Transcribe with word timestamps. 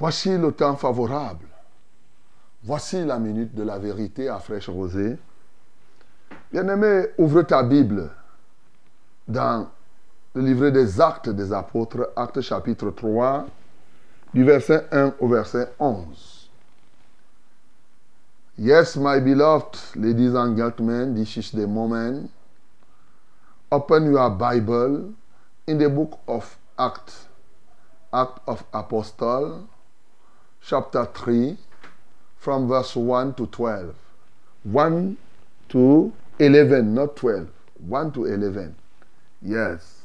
Voici 0.00 0.30
le 0.38 0.50
temps 0.52 0.76
favorable. 0.76 1.46
Voici 2.64 3.04
la 3.04 3.18
minute 3.18 3.54
de 3.54 3.62
la 3.62 3.78
vérité 3.78 4.30
à 4.30 4.38
fraîche 4.38 4.70
rosée. 4.70 5.18
Bien-aimé, 6.50 7.08
ouvre 7.18 7.42
ta 7.42 7.62
Bible 7.62 8.10
dans 9.28 9.68
le 10.34 10.40
livret 10.40 10.72
des 10.72 11.02
actes 11.02 11.28
des 11.28 11.52
apôtres, 11.52 12.10
acte 12.16 12.40
chapitre 12.40 12.90
3, 12.90 13.46
du 14.32 14.42
verset 14.42 14.86
1 14.90 15.16
au 15.20 15.28
verset 15.28 15.70
11. 15.78 16.48
Yes, 18.56 18.96
my 18.96 19.20
beloved 19.20 19.76
ladies 19.96 20.34
and 20.34 20.56
gentlemen, 20.56 21.14
this 21.14 21.36
is 21.36 21.50
the 21.52 21.66
moment. 21.66 22.30
Open 23.70 24.10
your 24.10 24.30
Bible 24.30 25.12
in 25.68 25.76
the 25.76 25.90
book 25.90 26.18
of 26.26 26.56
Acts, 26.78 27.28
Act 28.14 28.38
of 28.46 28.64
Apostle, 28.72 29.66
chapter 30.62 31.06
3, 31.06 31.56
from 32.38 32.68
verse 32.68 32.96
1 32.96 33.34
to 33.34 33.46
12. 33.46 33.94
1 34.64 35.16
to 35.68 36.12
11, 36.38 36.94
not 36.94 37.16
12. 37.16 37.48
1 37.86 38.12
to 38.12 38.24
11. 38.26 38.74
Yes. 39.42 40.02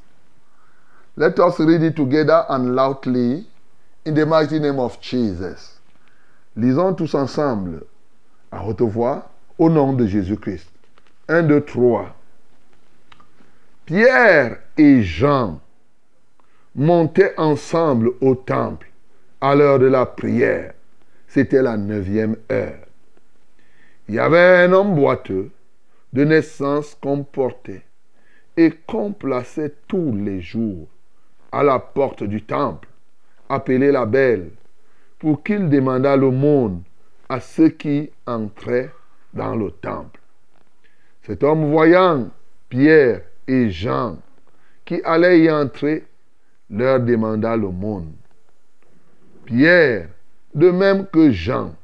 Let 1.15 1.39
us 1.39 1.59
read 1.59 1.81
it 1.81 1.95
together 1.95 2.45
and 2.49 2.75
loudly 2.75 3.45
in 4.05 4.13
the 4.13 4.25
mighty 4.25 4.59
name 4.59 4.79
of 4.79 4.99
Jesus. 5.01 5.79
Lisons 6.55 6.95
tous 6.95 7.13
ensemble 7.15 7.85
à 8.51 8.63
haute 8.63 8.81
voix 8.81 9.29
au 9.57 9.69
nom 9.69 9.93
de 9.93 10.05
Jésus-Christ. 10.05 10.67
1, 11.27 11.43
2, 11.43 11.61
3. 11.61 12.15
Pierre 13.85 14.59
et 14.77 15.03
Jean 15.03 15.59
montaient 16.75 17.33
ensemble 17.37 18.11
au 18.21 18.35
temple 18.35 18.87
à 19.45 19.53
l'heure 19.53 19.77
de 19.77 19.85
la 19.85 20.07
prière. 20.07 20.73
C'était 21.27 21.61
la 21.61 21.77
neuvième 21.77 22.35
heure. 22.51 22.79
Il 24.09 24.15
y 24.15 24.19
avait 24.19 24.65
un 24.65 24.73
homme 24.73 24.95
boiteux 24.95 25.51
de 26.13 26.23
naissance 26.23 26.97
qu'on 26.99 27.23
portait 27.23 27.83
et 28.57 28.71
qu'on 28.87 29.11
plaçait 29.13 29.75
tous 29.87 30.15
les 30.15 30.41
jours 30.41 30.87
à 31.51 31.61
la 31.61 31.77
porte 31.77 32.23
du 32.23 32.41
temple, 32.41 32.87
appelé 33.47 33.91
la 33.91 34.07
belle, 34.07 34.49
pour 35.19 35.43
qu'il 35.43 35.69
demandât 35.69 36.15
l'aumône 36.15 36.81
à 37.29 37.39
ceux 37.39 37.69
qui 37.69 38.09
entraient 38.25 38.91
dans 39.35 39.55
le 39.55 39.69
temple. 39.69 40.21
Cet 41.21 41.43
homme 41.43 41.69
voyant 41.69 42.29
Pierre 42.69 43.21
et 43.47 43.69
Jean 43.69 44.17
qui 44.85 45.01
allaient 45.03 45.41
y 45.41 45.51
entrer, 45.51 46.03
leur 46.71 46.99
demanda 46.99 47.55
l'aumône. 47.55 48.11
Pierre, 49.45 50.07
de 50.53 50.71
même 50.71 51.05
que 51.07 51.31
Jean, 51.31 51.75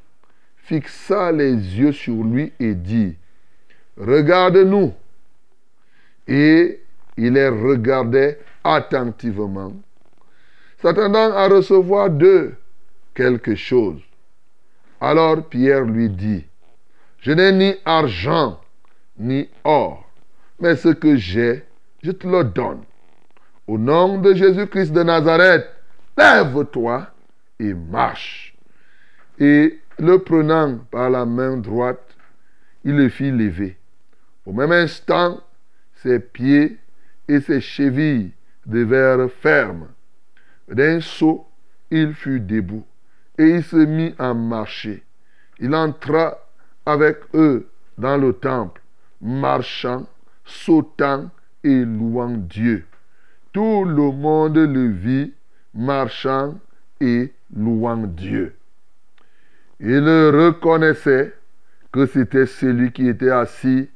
fixa 0.58 1.32
les 1.32 1.54
yeux 1.54 1.92
sur 1.92 2.24
lui 2.24 2.52
et 2.60 2.74
dit, 2.74 3.16
Regarde-nous. 3.98 4.94
Et 6.28 6.82
il 7.18 7.34
les 7.34 7.50
regardait 7.50 8.40
attentivement, 8.64 9.74
s'attendant 10.82 11.34
à 11.34 11.48
recevoir 11.48 12.10
d'eux 12.10 12.56
quelque 13.14 13.56
chose. 13.56 14.02
Alors 15.00 15.48
Pierre 15.48 15.84
lui 15.84 16.10
dit, 16.10 16.46
Je 17.20 17.32
n'ai 17.32 17.52
ni 17.52 17.76
argent 17.86 18.60
ni 19.18 19.50
or, 19.64 20.10
mais 20.60 20.76
ce 20.76 20.90
que 20.90 21.16
j'ai, 21.16 21.64
je 22.02 22.12
te 22.12 22.28
le 22.28 22.44
donne. 22.44 22.84
Au 23.68 23.78
nom 23.78 24.20
de 24.20 24.34
Jésus-Christ 24.34 24.92
de 24.92 25.04
Nazareth, 25.04 25.68
lève-toi 26.18 27.08
et 27.62 27.74
marche. 27.74 28.56
Et 29.40 29.80
le 30.00 30.18
prenant 30.18 30.80
par 30.90 31.10
la 31.10 31.26
main 31.26 31.58
droite, 31.58 32.16
il 32.84 32.96
le 32.96 33.10
fit 33.10 33.32
lever. 33.32 33.78
Au 34.46 34.52
même 34.52 34.72
instant, 34.72 35.40
ses 35.96 36.20
pieds 36.20 36.80
et 37.28 37.40
ses 37.40 37.62
chevilles 37.62 38.32
devinrent 38.66 39.30
fermes. 39.30 39.88
D'un 40.68 41.00
saut, 41.00 41.46
il 41.92 42.14
fut 42.14 42.40
debout 42.40 42.86
et 43.38 43.44
il 43.44 43.64
se 43.64 43.76
mit 43.76 44.16
à 44.18 44.34
marcher. 44.34 45.04
Il 45.60 45.76
entra 45.76 46.38
avec 46.86 47.18
eux 47.36 47.70
dans 47.98 48.18
le 48.18 48.34
temple, 48.34 48.82
marchant, 49.22 50.08
sautant 50.46 51.30
et 51.64 51.86
louant 51.86 52.36
Dieu. 52.36 52.86
Tout 53.54 53.86
le 53.86 54.12
monde 54.12 54.58
le 54.58 54.88
vit 54.88 55.34
marchant 55.74 56.56
et 57.00 57.34
louant 57.56 57.98
Dieu. 57.98 58.56
Il 59.80 60.08
reconnaissait 60.08 61.34
que 61.92 62.06
c'était 62.06 62.46
celui 62.46 62.92
qui 62.92 63.08
était 63.08 63.32
assis 63.32 63.90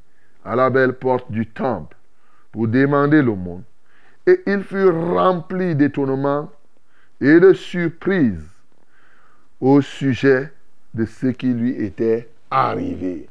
à 0.44 0.56
la 0.56 0.70
belle 0.70 0.94
porte 0.94 1.32
du 1.32 1.48
temple 1.48 1.96
pour 2.52 2.68
demander 2.68 3.22
l'aumône. 3.22 3.64
Et 4.28 4.42
il 4.48 4.64
fut 4.64 4.90
rempli 4.90 5.76
d'étonnement 5.76 6.52
et 7.22 7.40
de 7.40 7.54
surprise 7.54 8.44
au 9.62 9.82
sujet 9.82 10.52
de 10.94 11.06
ce 11.06 11.28
qui 11.28 11.54
lui 11.54 11.72
était 11.72 12.30
arrivé. 12.50 13.30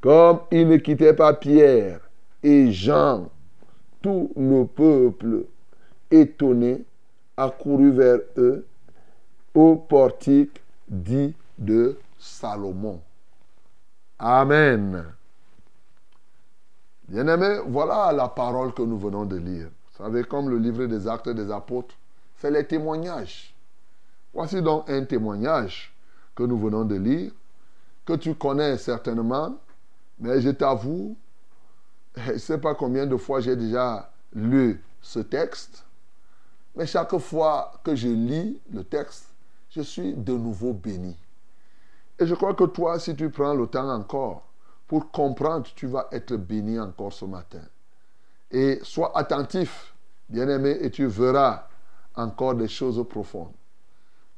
Comme 0.00 0.40
il 0.50 0.68
ne 0.68 0.76
quittait 0.76 1.14
pas 1.14 1.32
Pierre 1.32 2.00
et 2.42 2.70
Jean, 2.70 3.30
tout 4.02 4.30
le 4.36 4.66
peuple 4.66 5.46
étonné 6.10 6.84
accourut 7.36 7.92
vers 7.92 8.18
eux 8.36 8.66
au 9.54 9.76
portique 9.76 10.60
dit 10.88 11.34
de 11.56 11.98
Salomon. 12.18 13.00
Amen. 14.18 15.04
Bien-aimés, 17.08 17.60
voilà 17.66 18.12
la 18.12 18.28
parole 18.28 18.74
que 18.74 18.82
nous 18.82 18.98
venons 18.98 19.24
de 19.24 19.36
lire. 19.36 19.68
Vous 19.92 20.04
savez, 20.04 20.24
comme 20.24 20.48
le 20.48 20.58
livre 20.58 20.86
des 20.86 21.06
actes 21.06 21.28
des 21.28 21.50
apôtres, 21.50 21.94
c'est 22.36 22.50
les 22.50 22.66
témoignages. 22.66 23.54
Voici 24.32 24.60
donc 24.60 24.90
un 24.90 25.04
témoignage 25.04 25.94
que 26.34 26.42
nous 26.42 26.58
venons 26.58 26.84
de 26.84 26.96
lire, 26.96 27.30
que 28.04 28.14
tu 28.14 28.34
connais 28.34 28.76
certainement, 28.78 29.56
mais 30.18 30.40
je 30.40 30.50
t'avoue, 30.50 31.16
je 32.16 32.32
ne 32.32 32.38
sais 32.38 32.58
pas 32.58 32.74
combien 32.74 33.06
de 33.06 33.16
fois 33.16 33.40
j'ai 33.40 33.54
déjà 33.54 34.10
lu 34.34 34.82
ce 35.00 35.20
texte, 35.20 35.84
mais 36.74 36.86
chaque 36.86 37.16
fois 37.18 37.72
que 37.84 37.94
je 37.94 38.08
lis 38.08 38.60
le 38.72 38.82
texte, 38.82 39.33
je 39.74 39.82
suis 39.82 40.14
de 40.14 40.32
nouveau 40.32 40.72
béni. 40.72 41.16
Et 42.18 42.26
je 42.26 42.34
crois 42.34 42.54
que 42.54 42.64
toi, 42.64 42.98
si 43.00 43.16
tu 43.16 43.28
prends 43.30 43.54
le 43.54 43.66
temps 43.66 43.88
encore 43.90 44.42
pour 44.86 45.10
comprendre, 45.10 45.66
tu 45.74 45.86
vas 45.86 46.06
être 46.12 46.36
béni 46.36 46.78
encore 46.78 47.12
ce 47.12 47.24
matin. 47.24 47.62
Et 48.52 48.78
sois 48.84 49.10
attentif, 49.18 49.92
bien-aimé, 50.28 50.78
et 50.80 50.90
tu 50.90 51.06
verras 51.06 51.64
encore 52.14 52.54
des 52.54 52.68
choses 52.68 53.04
profondes. 53.08 53.52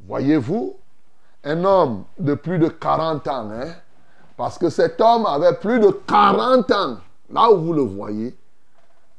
Voyez-vous, 0.01 0.77
un 1.45 1.65
homme 1.65 2.05
de 2.19 2.33
plus 2.33 2.59
de 2.59 2.69
40 2.69 3.29
ans, 3.29 3.51
hein, 3.51 3.75
parce 4.39 4.57
que 4.57 4.71
cet 4.71 5.01
homme 5.03 5.27
avait 5.27 5.57
plus 5.57 5.81
de 5.81 5.91
40 5.91 6.71
ans, 6.73 6.97
là 7.29 7.51
où 7.53 7.59
vous 7.59 7.73
le 7.75 7.83
voyez, 7.83 8.35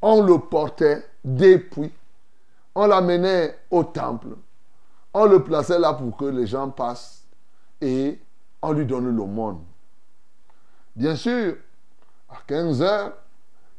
on 0.02 0.24
le 0.24 0.40
portait 0.40 1.06
depuis, 1.24 1.92
on 2.74 2.88
l'amenait 2.88 3.56
au 3.70 3.84
temple, 3.84 4.30
on 5.14 5.26
le 5.26 5.44
plaçait 5.44 5.80
là 5.80 5.94
pour 5.94 6.16
que 6.16 6.26
les 6.26 6.48
gens 6.48 6.70
passent 6.70 7.26
et 7.82 8.20
on 8.62 8.72
lui 8.72 8.86
donne 8.86 9.16
l'aumône. 9.16 9.64
Bien 10.96 11.16
sûr, 11.16 11.56
à 12.30 12.38
15 12.46 12.82
heures, 12.82 13.14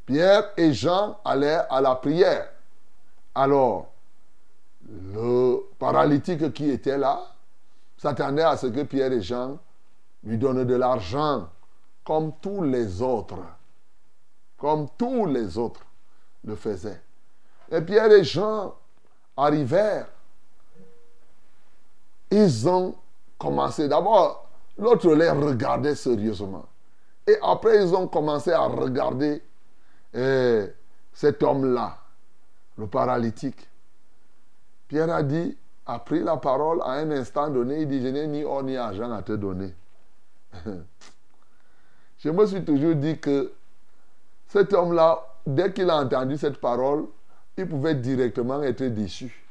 Pierre 0.06 0.50
et 0.56 0.72
Jean 0.72 1.18
allaient 1.24 1.60
à 1.68 1.80
la 1.80 1.94
prière. 1.96 2.48
Alors, 3.34 3.92
le 4.88 5.58
paralytique 5.78 6.52
qui 6.52 6.70
était 6.70 6.96
là 6.96 7.20
s'attendait 7.96 8.42
à 8.42 8.56
ce 8.56 8.68
que 8.68 8.82
Pierre 8.84 9.12
et 9.12 9.20
Jean 9.20 9.58
lui 10.24 10.38
donnent 10.38 10.64
de 10.64 10.74
l'argent, 10.74 11.48
comme 12.04 12.32
tous 12.40 12.62
les 12.62 13.02
autres. 13.02 13.38
Comme 14.56 14.88
tous 14.96 15.26
les 15.26 15.58
autres 15.58 15.84
le 16.44 16.56
faisaient. 16.56 17.02
Et 17.70 17.80
Pierre 17.82 18.10
et 18.10 18.24
Jean 18.24 18.74
arrivèrent. 19.36 20.08
Ils 22.30 22.68
ont 22.68 22.94
commencé. 23.38 23.88
D'abord, 23.88 24.48
l'autre 24.76 25.14
les 25.14 25.30
regardait 25.30 25.94
sérieusement. 25.94 26.66
Et 27.26 27.36
après, 27.42 27.82
ils 27.82 27.94
ont 27.94 28.08
commencé 28.08 28.52
à 28.52 28.62
regarder 28.62 29.42
eh, 30.14 30.64
cet 31.12 31.42
homme-là, 31.42 31.98
le 32.76 32.86
paralytique. 32.86 33.68
Pierre 34.88 35.12
a 35.12 35.22
dit, 35.22 35.56
a 35.86 35.98
pris 35.98 36.20
la 36.20 36.36
parole 36.36 36.80
à 36.82 36.92
un 36.92 37.10
instant 37.10 37.50
donné, 37.50 37.82
il 37.82 37.88
dit, 37.88 38.00
je 38.02 38.08
n'ai 38.08 38.26
ni 38.26 38.44
or 38.44 38.62
ni 38.62 38.76
argent 38.76 39.10
à 39.10 39.22
te 39.22 39.32
donner. 39.32 39.74
je 42.18 42.30
me 42.30 42.46
suis 42.46 42.64
toujours 42.64 42.94
dit 42.94 43.18
que 43.18 43.52
cet 44.48 44.72
homme-là, 44.72 45.22
dès 45.46 45.72
qu'il 45.72 45.90
a 45.90 45.96
entendu 45.98 46.38
cette 46.38 46.58
parole, 46.58 47.06
il 47.58 47.68
pouvait 47.68 47.94
directement 47.94 48.62
être 48.62 48.84
déçu. 48.84 49.47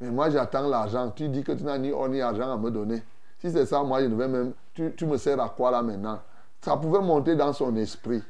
Mais 0.00 0.10
moi, 0.10 0.30
j'attends 0.30 0.68
l'argent. 0.68 1.10
Tu 1.10 1.28
dis 1.28 1.42
que 1.42 1.52
tu 1.52 1.62
n'as 1.62 1.78
ni 1.78 1.90
or 1.90 2.08
ni 2.08 2.20
argent 2.20 2.52
à 2.52 2.56
me 2.56 2.70
donner. 2.70 3.02
Si 3.38 3.50
c'est 3.50 3.66
ça, 3.66 3.82
moi, 3.82 4.00
je 4.00 4.06
ne 4.06 4.14
vais 4.14 4.28
même. 4.28 4.52
Tu, 4.74 4.92
tu 4.96 5.06
me 5.06 5.16
sers 5.16 5.40
à 5.40 5.48
quoi 5.48 5.70
là 5.70 5.82
maintenant? 5.82 6.20
Ça 6.60 6.76
pouvait 6.76 7.00
monter 7.00 7.36
dans 7.36 7.52
son 7.52 7.74
esprit. 7.76 8.22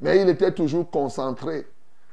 Mais 0.00 0.20
il 0.20 0.28
était 0.28 0.52
toujours 0.52 0.90
concentré 0.90 1.66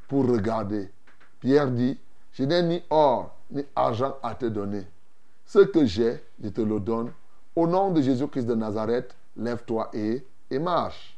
pour 0.07 0.27
regarder. 0.27 0.91
Pierre 1.39 1.69
dit 1.71 1.97
Je 2.33 2.43
n'ai 2.43 2.61
ni 2.61 2.83
or 2.89 3.35
ni 3.51 3.65
argent 3.75 4.15
à 4.21 4.35
te 4.35 4.45
donner. 4.45 4.85
Ce 5.45 5.59
que 5.59 5.85
j'ai, 5.85 6.23
je 6.43 6.49
te 6.49 6.61
le 6.61 6.79
donne. 6.79 7.11
Au 7.55 7.65
nom 7.65 7.91
de 7.91 8.01
Jésus-Christ 8.01 8.45
de 8.45 8.53
Nazareth, 8.53 9.15
lève-toi 9.35 9.89
et, 9.93 10.23
et 10.51 10.59
marche. 10.59 11.17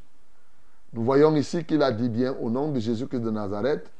Nous 0.93 1.03
voyons 1.03 1.35
ici 1.35 1.63
qu'il 1.65 1.83
a 1.83 1.91
dit 1.91 2.09
bien 2.09 2.35
au 2.41 2.49
nom 2.49 2.71
de 2.71 2.79
Jésus-Christ 2.79 3.19
de 3.21 3.31
Nazareth. 3.31 3.91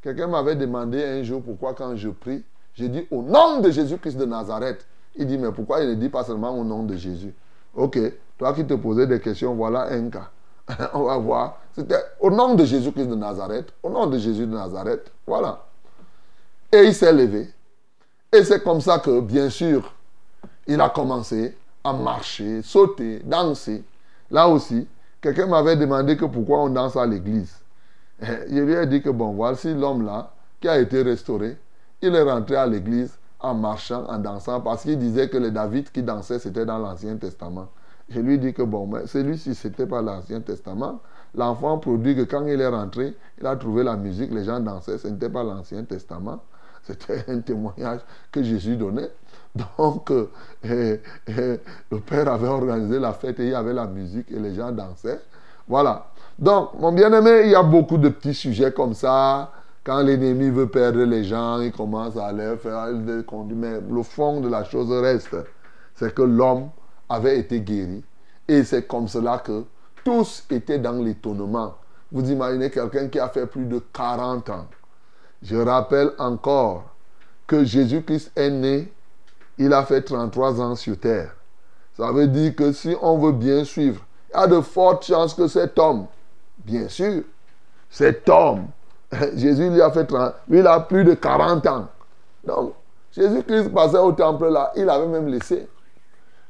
Quelqu'un 0.00 0.28
m'avait 0.28 0.56
demandé 0.56 1.02
un 1.02 1.22
jour 1.22 1.42
pourquoi 1.42 1.74
quand 1.74 1.94
je 1.96 2.08
prie, 2.08 2.44
j'ai 2.74 2.88
dit 2.88 3.06
au 3.10 3.22
nom 3.22 3.60
de 3.60 3.70
Jésus-Christ 3.70 4.16
de 4.16 4.24
Nazareth. 4.24 4.86
Il 5.16 5.26
dit 5.26 5.38
mais 5.38 5.52
pourquoi 5.52 5.82
il 5.82 5.90
ne 5.90 5.94
dit 5.94 6.08
pas 6.08 6.24
seulement 6.24 6.56
au 6.56 6.64
nom 6.64 6.82
de 6.84 6.96
Jésus? 6.96 7.34
Ok, 7.74 7.98
toi 8.38 8.52
qui 8.52 8.64
te 8.64 8.74
posais 8.74 9.06
des 9.06 9.20
questions, 9.20 9.54
voilà 9.54 9.92
un 9.92 10.08
cas. 10.08 10.30
On 10.94 11.04
va 11.04 11.16
voir. 11.18 11.58
C'était 11.74 12.02
au 12.20 12.30
nom 12.30 12.54
de 12.54 12.64
Jésus-Christ 12.64 13.06
de 13.06 13.14
Nazareth, 13.14 13.72
au 13.82 13.90
nom 13.90 14.06
de 14.06 14.18
Jésus 14.18 14.46
de 14.46 14.52
Nazareth. 14.52 15.10
Voilà. 15.26 15.64
Et 16.72 16.84
il 16.84 16.94
s'est 16.94 17.12
levé. 17.12 17.48
Et 18.32 18.44
c'est 18.44 18.62
comme 18.62 18.80
ça 18.80 18.98
que, 18.98 19.20
bien 19.20 19.50
sûr, 19.50 19.92
il 20.66 20.80
a 20.80 20.88
commencé 20.88 21.56
à 21.82 21.92
marcher, 21.92 22.62
sauter, 22.62 23.20
danser. 23.24 23.82
Là 24.30 24.48
aussi, 24.48 24.86
quelqu'un 25.20 25.46
m'avait 25.46 25.76
demandé 25.76 26.16
que 26.16 26.26
pourquoi 26.26 26.62
on 26.62 26.68
danse 26.68 26.96
à 26.96 27.06
l'église. 27.06 27.56
Je 28.22 28.60
lui 28.60 28.74
ai 28.74 28.86
dit 28.86 29.02
que, 29.02 29.10
bon, 29.10 29.32
voici 29.32 29.74
l'homme 29.74 30.06
là 30.06 30.32
qui 30.60 30.68
a 30.68 30.78
été 30.78 31.02
restauré. 31.02 31.56
Il 32.02 32.14
est 32.14 32.22
rentré 32.22 32.56
à 32.56 32.66
l'église 32.66 33.18
en 33.40 33.54
marchant, 33.54 34.04
en 34.06 34.18
dansant, 34.18 34.60
parce 34.60 34.82
qu'il 34.82 34.98
disait 34.98 35.28
que 35.28 35.38
les 35.38 35.50
David 35.50 35.90
qui 35.90 36.02
dansaient, 36.02 36.38
c'était 36.38 36.66
dans 36.66 36.78
l'Ancien 36.78 37.16
Testament. 37.16 37.68
Je 38.08 38.20
lui 38.20 38.38
dit 38.38 38.52
que, 38.52 38.62
bon, 38.62 38.86
mais 38.86 39.06
celui-ci, 39.06 39.54
c'était 39.54 39.86
pas 39.86 40.02
l'Ancien 40.02 40.40
Testament. 40.40 41.00
L'enfant 41.34 41.78
produit 41.78 42.16
que 42.16 42.22
quand 42.22 42.44
il 42.46 42.60
est 42.60 42.66
rentré, 42.66 43.14
il 43.40 43.46
a 43.46 43.54
trouvé 43.56 43.84
la 43.84 43.96
musique, 43.96 44.32
les 44.32 44.44
gens 44.44 44.60
dansaient, 44.60 44.98
ce 44.98 45.08
n'était 45.08 45.28
pas 45.28 45.44
l'Ancien 45.44 45.84
Testament. 45.84 46.40
C'était 46.82 47.24
un 47.28 47.40
témoignage 47.40 48.00
que 48.32 48.42
Jésus 48.42 48.76
donnait. 48.76 49.10
Donc, 49.78 50.10
euh, 50.10 50.26
le 51.26 52.00
Père 52.00 52.28
avait 52.28 52.48
organisé 52.48 52.98
la 52.98 53.12
fête 53.12 53.38
et 53.40 53.44
il 53.44 53.50
y 53.50 53.54
avait 53.54 53.74
la 53.74 53.86
musique 53.86 54.30
et 54.30 54.38
les 54.38 54.54
gens 54.54 54.72
dansaient. 54.72 55.20
Voilà. 55.68 56.06
Donc, 56.38 56.70
mon 56.80 56.90
bien-aimé, 56.92 57.42
il 57.44 57.50
y 57.50 57.54
a 57.54 57.62
beaucoup 57.62 57.98
de 57.98 58.08
petits 58.08 58.34
sujets 58.34 58.72
comme 58.72 58.94
ça. 58.94 59.52
Quand 59.84 60.02
l'ennemi 60.02 60.50
veut 60.50 60.68
perdre 60.68 61.02
les 61.04 61.24
gens, 61.24 61.60
il 61.60 61.72
commence 61.72 62.16
à 62.16 62.26
aller 62.26 62.56
faire 62.56 62.92
des 62.92 63.24
conduits. 63.24 63.56
Mais 63.56 63.80
le 63.80 64.02
fond 64.02 64.40
de 64.40 64.48
la 64.48 64.64
chose 64.64 64.92
reste, 64.92 65.36
c'est 65.94 66.14
que 66.14 66.22
l'homme 66.22 66.70
avait 67.08 67.38
été 67.38 67.60
guéri. 67.60 68.04
Et 68.46 68.64
c'est 68.64 68.86
comme 68.86 69.08
cela 69.08 69.38
que 69.38 69.64
tous 70.04 70.44
étaient 70.50 70.78
dans 70.78 71.02
l'étonnement. 71.02 71.76
Vous 72.12 72.30
imaginez 72.30 72.70
quelqu'un 72.70 73.08
qui 73.08 73.18
a 73.18 73.28
fait 73.28 73.46
plus 73.46 73.64
de 73.64 73.80
40 73.92 74.50
ans 74.50 74.66
je 75.42 75.56
rappelle 75.56 76.12
encore 76.18 76.84
que 77.46 77.64
Jésus-Christ 77.64 78.32
est 78.36 78.50
né, 78.50 78.92
il 79.58 79.72
a 79.72 79.84
fait 79.84 80.02
33 80.02 80.60
ans 80.60 80.74
sur 80.74 80.98
terre. 80.98 81.34
Ça 81.94 82.12
veut 82.12 82.28
dire 82.28 82.54
que 82.54 82.72
si 82.72 82.94
on 83.02 83.18
veut 83.18 83.32
bien 83.32 83.64
suivre, 83.64 84.02
il 84.32 84.36
y 84.36 84.42
a 84.42 84.46
de 84.46 84.60
fortes 84.60 85.04
chances 85.04 85.34
que 85.34 85.48
cet 85.48 85.78
homme, 85.78 86.06
bien 86.64 86.88
sûr, 86.88 87.22
cet 87.90 88.28
homme, 88.28 88.66
Jésus 89.34 89.70
lui 89.70 89.82
a 89.82 89.90
fait 89.90 90.06
30, 90.06 90.34
lui 90.48 90.60
il 90.60 90.66
a 90.66 90.80
plus 90.80 91.04
de 91.04 91.14
40 91.14 91.66
ans. 91.66 91.88
Donc, 92.44 92.74
Jésus-Christ 93.12 93.70
passait 93.70 93.98
au 93.98 94.12
temple 94.12 94.48
là, 94.48 94.72
il 94.76 94.88
avait 94.88 95.06
même 95.06 95.28
laissé. 95.28 95.68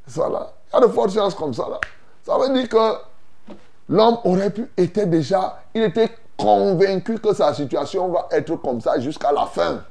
Voilà. 0.07 0.53
Il 0.73 0.81
y 0.81 0.83
a 0.83 0.87
de 0.87 0.93
fortes 0.93 1.13
chances 1.13 1.35
comme 1.35 1.55
ça 1.55 1.67
là. 1.71 1.81
Ça 2.23 2.37
veut 2.39 2.53
dire 2.53 2.69
que 2.69 3.55
l'homme 3.89 4.19
aurait 4.25 4.51
pu 4.51 4.71
être 4.77 5.09
déjà, 5.09 5.63
il 5.75 5.83
était 5.83 6.11
convaincu 6.37 7.19
que 7.19 7.35
sa 7.35 7.55
situation 7.55 8.09
va 8.09 8.29
être 8.31 8.57
comme 8.57 8.81
ça 8.81 8.99
jusqu'à 8.99 9.33
la 9.33 9.47
fin. 9.47 9.83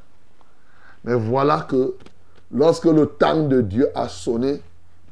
Mais 1.04 1.16
voilà 1.16 1.62
que 1.62 1.96
lorsque 2.52 2.86
le 2.86 3.08
temps 3.08 3.44
de 3.44 3.62
Dieu 3.62 3.90
a 3.96 4.08
sonné, 4.08 4.62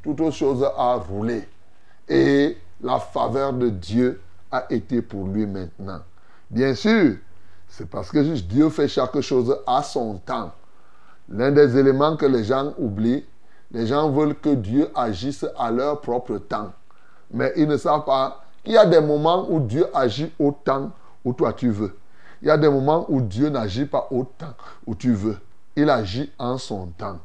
toute 0.02 0.20
autre 0.20 0.36
chose 0.36 0.64
a 0.76 0.94
roulé. 0.94 1.48
Et 2.08 2.56
la 2.82 2.98
faveur 2.98 3.52
de 3.52 3.68
Dieu 3.68 4.20
a 4.50 4.64
été 4.70 5.02
pour 5.02 5.26
lui 5.26 5.46
maintenant. 5.46 6.00
Bien 6.50 6.74
sûr, 6.74 7.16
c'est 7.68 7.88
parce 7.88 8.10
que 8.10 8.18
Dieu 8.18 8.70
fait 8.70 8.88
chaque 8.88 9.20
chose 9.20 9.56
à 9.66 9.82
son 9.82 10.18
temps. 10.18 10.52
L'un 11.28 11.52
des 11.52 11.76
éléments 11.76 12.16
que 12.16 12.26
les 12.26 12.44
gens 12.44 12.72
oublient, 12.78 13.24
les 13.70 13.86
gens 13.86 14.10
veulent 14.10 14.34
que 14.34 14.54
Dieu 14.54 14.88
agisse 14.94 15.46
à 15.58 15.70
leur 15.70 16.00
propre 16.00 16.38
temps. 16.38 16.72
Mais 17.30 17.52
ils 17.56 17.68
ne 17.68 17.76
savent 17.76 18.04
pas 18.04 18.42
qu'il 18.64 18.72
y 18.74 18.78
a 18.78 18.86
des 18.86 19.00
moments 19.00 19.46
où 19.50 19.60
Dieu 19.60 19.86
agit 19.94 20.32
au 20.38 20.52
temps 20.52 20.90
où 21.24 21.32
toi 21.34 21.52
tu 21.52 21.70
veux. 21.70 21.96
Il 22.40 22.48
y 22.48 22.50
a 22.50 22.56
des 22.56 22.68
moments 22.68 23.04
où 23.08 23.20
Dieu 23.20 23.48
n'agit 23.48 23.84
pas 23.84 24.08
autant 24.10 24.54
où 24.86 24.94
tu 24.94 25.12
veux. 25.12 25.36
Il 25.76 25.90
agit 25.90 26.30
en 26.38 26.56
son 26.56 26.86
temps. 26.86 27.18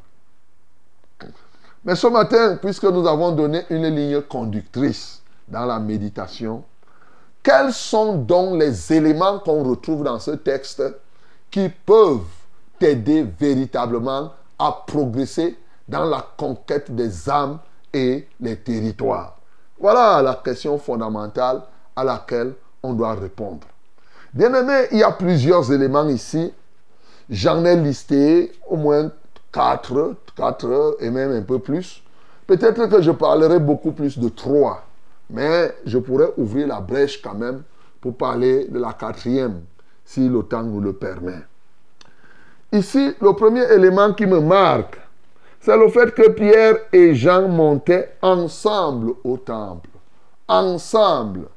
Mais 1.86 1.96
ce 1.96 2.08
matin, 2.08 2.58
puisque 2.58 2.86
nous 2.86 3.08
avons 3.08 3.32
donné 3.32 3.64
une 3.70 3.88
ligne 3.88 4.22
conductrice 4.22 5.22
dans 5.48 5.66
la 5.66 5.80
méditation, 5.80 6.64
quels 7.44 7.74
sont 7.74 8.16
donc 8.16 8.60
les 8.60 8.94
éléments 8.94 9.40
qu'on 9.40 9.64
retrouve 9.64 10.04
dans 10.04 10.20
ce 10.20 10.32
texte 10.32 10.82
qui 11.52 11.70
peuvent 11.70 12.22
t'aider 12.80 13.28
véritablement 13.38 14.32
à 14.58 14.84
progresser 14.88 15.58
dans 15.88 16.06
la 16.06 16.26
conquête 16.38 16.96
des 16.96 17.30
âmes 17.30 17.60
et 17.94 18.28
les 18.40 18.56
territoires? 18.56 19.38
Voilà 19.80 20.22
la 20.22 20.36
question 20.36 20.78
fondamentale 20.78 21.62
à 21.96 22.04
laquelle 22.04 22.54
on 22.82 22.94
doit 22.94 23.16
répondre. 23.16 23.68
Bien 24.34 24.54
aimé, 24.54 24.88
il 24.92 25.00
y 25.00 25.04
a 25.04 25.12
plusieurs 25.12 25.72
éléments 25.72 26.08
ici. 26.08 26.54
J'en 27.30 27.64
ai 27.66 27.76
listé 27.76 28.52
au 28.68 28.78
moins 28.78 29.12
quatre, 29.52 30.16
quatre 30.36 30.98
et 31.00 31.10
même 31.10 31.32
un 31.32 31.42
peu 31.42 31.60
plus. 31.60 32.02
Peut-être 32.48 32.88
que 32.88 33.02
je 33.02 33.12
parlerai 33.12 33.60
beaucoup 33.60 33.92
plus 33.92 34.18
de 34.18 34.30
trois, 34.30 34.84
mais 35.34 35.76
je 35.86 35.98
pourrais 35.98 36.32
ouvrir 36.38 36.68
la 36.68 36.80
brèche 36.80 37.22
quand 37.22 37.34
même 37.34 37.64
pour 38.00 38.16
parler 38.16 38.68
de 38.70 38.80
la 38.80 38.94
quatrième, 38.94 39.64
si 40.06 40.30
le 40.30 40.44
temps 40.44 40.62
nous 40.62 40.80
le 40.80 40.94
permet. 40.94 41.42
Ici, 42.72 43.14
le 43.20 43.34
premier 43.34 43.64
élément 43.72 44.14
qui 44.14 44.28
me 44.28 44.40
marque, 44.40 45.00
c'est 45.60 45.76
le 45.76 45.90
fait 45.90 46.14
que 46.14 46.30
Pierre 46.30 46.76
et 46.92 47.16
Jean 47.16 47.48
montaient 47.48 48.16
ensemble 48.22 49.14
au 49.24 49.38
temple. 49.38 49.90
Ensemble. 50.48 51.48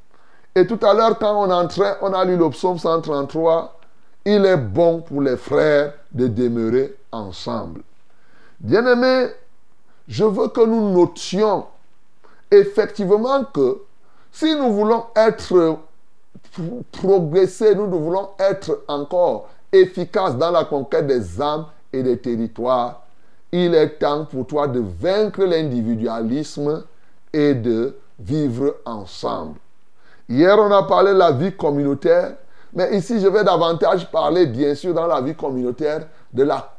Et 0.55 0.67
tout 0.67 0.79
à 0.83 0.95
l'heure, 0.95 1.19
quand 1.19 1.45
on 1.47 1.51
entrait, 1.51 1.97
on 2.01 2.15
a 2.15 2.25
lu 2.25 2.37
le 2.37 2.49
psaume 2.51 2.79
133. 2.79 3.79
Il 4.25 4.47
est 4.47 4.57
bon 4.57 5.03
pour 5.03 5.21
les 5.21 5.37
frères 5.37 5.93
de 6.13 6.29
demeurer 6.29 6.97
ensemble. 7.13 7.83
Bien-aimés, 8.59 9.29
je 10.09 10.25
veux 10.25 10.49
que 10.49 10.65
nous 10.65 10.93
notions 10.93 11.67
effectivement 12.51 13.45
que 13.45 13.83
si 14.33 14.55
nous 14.55 14.73
voulons 14.73 15.05
être 15.15 15.79
progresser, 16.93 17.75
nous 17.75 17.89
voulons 17.89 18.31
être 18.39 18.85
encore 18.89 19.49
efficaces 19.73 20.37
dans 20.37 20.51
la 20.51 20.65
conquête 20.65 21.07
des 21.07 21.41
âmes 21.41 21.67
et 21.93 22.03
des 22.03 22.19
territoires, 22.19 23.03
il 23.53 23.75
est 23.75 23.99
temps 23.99 24.25
pour 24.25 24.47
toi 24.47 24.67
de 24.67 24.81
vaincre 24.81 25.45
l'individualisme 25.45 26.85
et 27.33 27.55
de 27.55 27.97
vivre 28.19 28.77
ensemble. 28.85 29.59
Hier, 30.29 30.59
on 30.59 30.71
a 30.73 30.83
parlé 30.83 31.13
de 31.13 31.19
la 31.19 31.33
vie 31.33 31.57
communautaire, 31.57 32.35
mais 32.73 32.97
ici, 32.97 33.21
je 33.21 33.29
vais 33.29 33.45
davantage 33.45 34.11
parler, 34.11 34.47
bien 34.47 34.75
sûr, 34.75 34.93
dans 34.93 35.07
la 35.07 35.21
vie 35.21 35.35
communautaire, 35.35 36.09
de 36.33 36.43
la, 36.43 36.75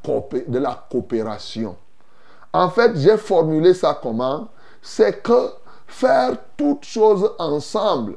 de 0.47 0.59
la 0.59 0.85
coopération. 0.91 1.75
En 2.53 2.69
fait, 2.69 2.91
j'ai 2.95 3.17
formulé 3.17 3.73
ça 3.73 3.97
comment? 4.01 4.47
C'est 4.81 5.21
que 5.23 5.51
faire 5.87 6.37
toutes 6.55 6.85
choses 6.85 7.31
ensemble 7.39 8.15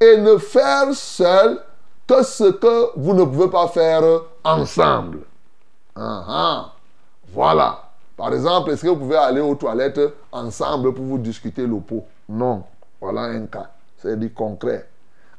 et 0.00 0.18
ne 0.18 0.36
faire 0.36 0.92
seul 0.92 1.60
que 2.06 2.22
ce 2.22 2.44
que 2.44 2.90
vous 2.96 3.14
ne 3.14 3.24
pouvez 3.24 3.48
pas 3.48 3.68
faire 3.68 4.02
ensemble. 4.44 5.20
Ah, 5.94 6.24
ah. 6.28 6.72
Voilà. 7.32 7.78
Par 8.16 8.32
exemple, 8.34 8.70
est-ce 8.70 8.82
que 8.82 8.88
vous 8.88 8.96
pouvez 8.96 9.16
aller 9.16 9.40
aux 9.40 9.54
toilettes 9.54 10.00
ensemble 10.30 10.92
pour 10.92 11.04
vous 11.04 11.18
discuter 11.18 11.66
le 11.66 11.76
pot? 11.76 12.04
Non. 12.28 12.64
Voilà 13.00 13.22
un 13.22 13.46
cas. 13.46 13.70
C'est 13.98 14.18
du 14.18 14.32
concret. 14.32 14.88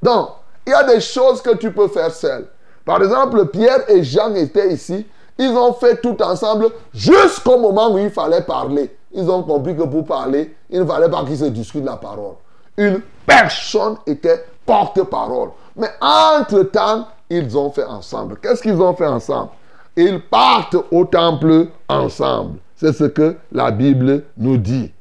Donc, 0.02 0.30
il 0.66 0.72
y 0.72 0.74
a 0.74 0.84
des 0.84 1.02
choses 1.02 1.42
que 1.42 1.56
tu 1.56 1.72
peux 1.72 1.88
faire 1.88 2.12
seul. 2.12 2.48
Par 2.86 3.02
exemple, 3.02 3.46
Pierre 3.48 3.90
et 3.90 4.04
Jean 4.04 4.34
étaient 4.36 4.74
ici. 4.74 5.06
Ils 5.38 5.52
ont 5.52 5.74
fait 5.74 6.00
tout 6.02 6.22
ensemble 6.22 6.70
jusqu'au 6.94 7.58
moment 7.58 7.92
où 7.92 7.98
il 7.98 8.10
fallait 8.10 8.42
parler. 8.42 8.96
Ils 9.14 9.30
ont 9.30 9.44
compris 9.44 9.76
que 9.76 9.84
pour 9.84 10.06
parler, 10.06 10.56
il 10.70 10.82
ne 10.82 10.86
fallait 10.86 11.10
pas 11.10 11.24
qu'ils 11.24 11.38
se 11.38 11.46
discutent 11.46 11.86
la 11.86 11.98
parole. 11.98 12.36
Une 12.78 13.02
personne 13.26 13.98
était 14.08 14.44
porte-parole. 14.66 15.50
Mais 15.76 15.90
entre-temps, 16.02 17.08
ils 17.30 17.58
ont 17.58 17.72
fait 17.72 17.86
ensemble. 17.86 18.38
Qu'est-ce 18.42 18.62
qu'ils 18.62 18.82
ont 18.82 18.96
fait 18.96 19.06
ensemble? 19.06 19.50
Ils 19.96 20.20
partent 20.20 20.78
au 20.92 21.06
temple 21.06 21.68
ensemble. 21.88 22.58
C'est 22.76 22.94
ce 22.94 23.04
que 23.06 23.36
la 23.52 23.72
Bible 23.72 24.24
nous 24.38 24.58
dit. 24.58 24.92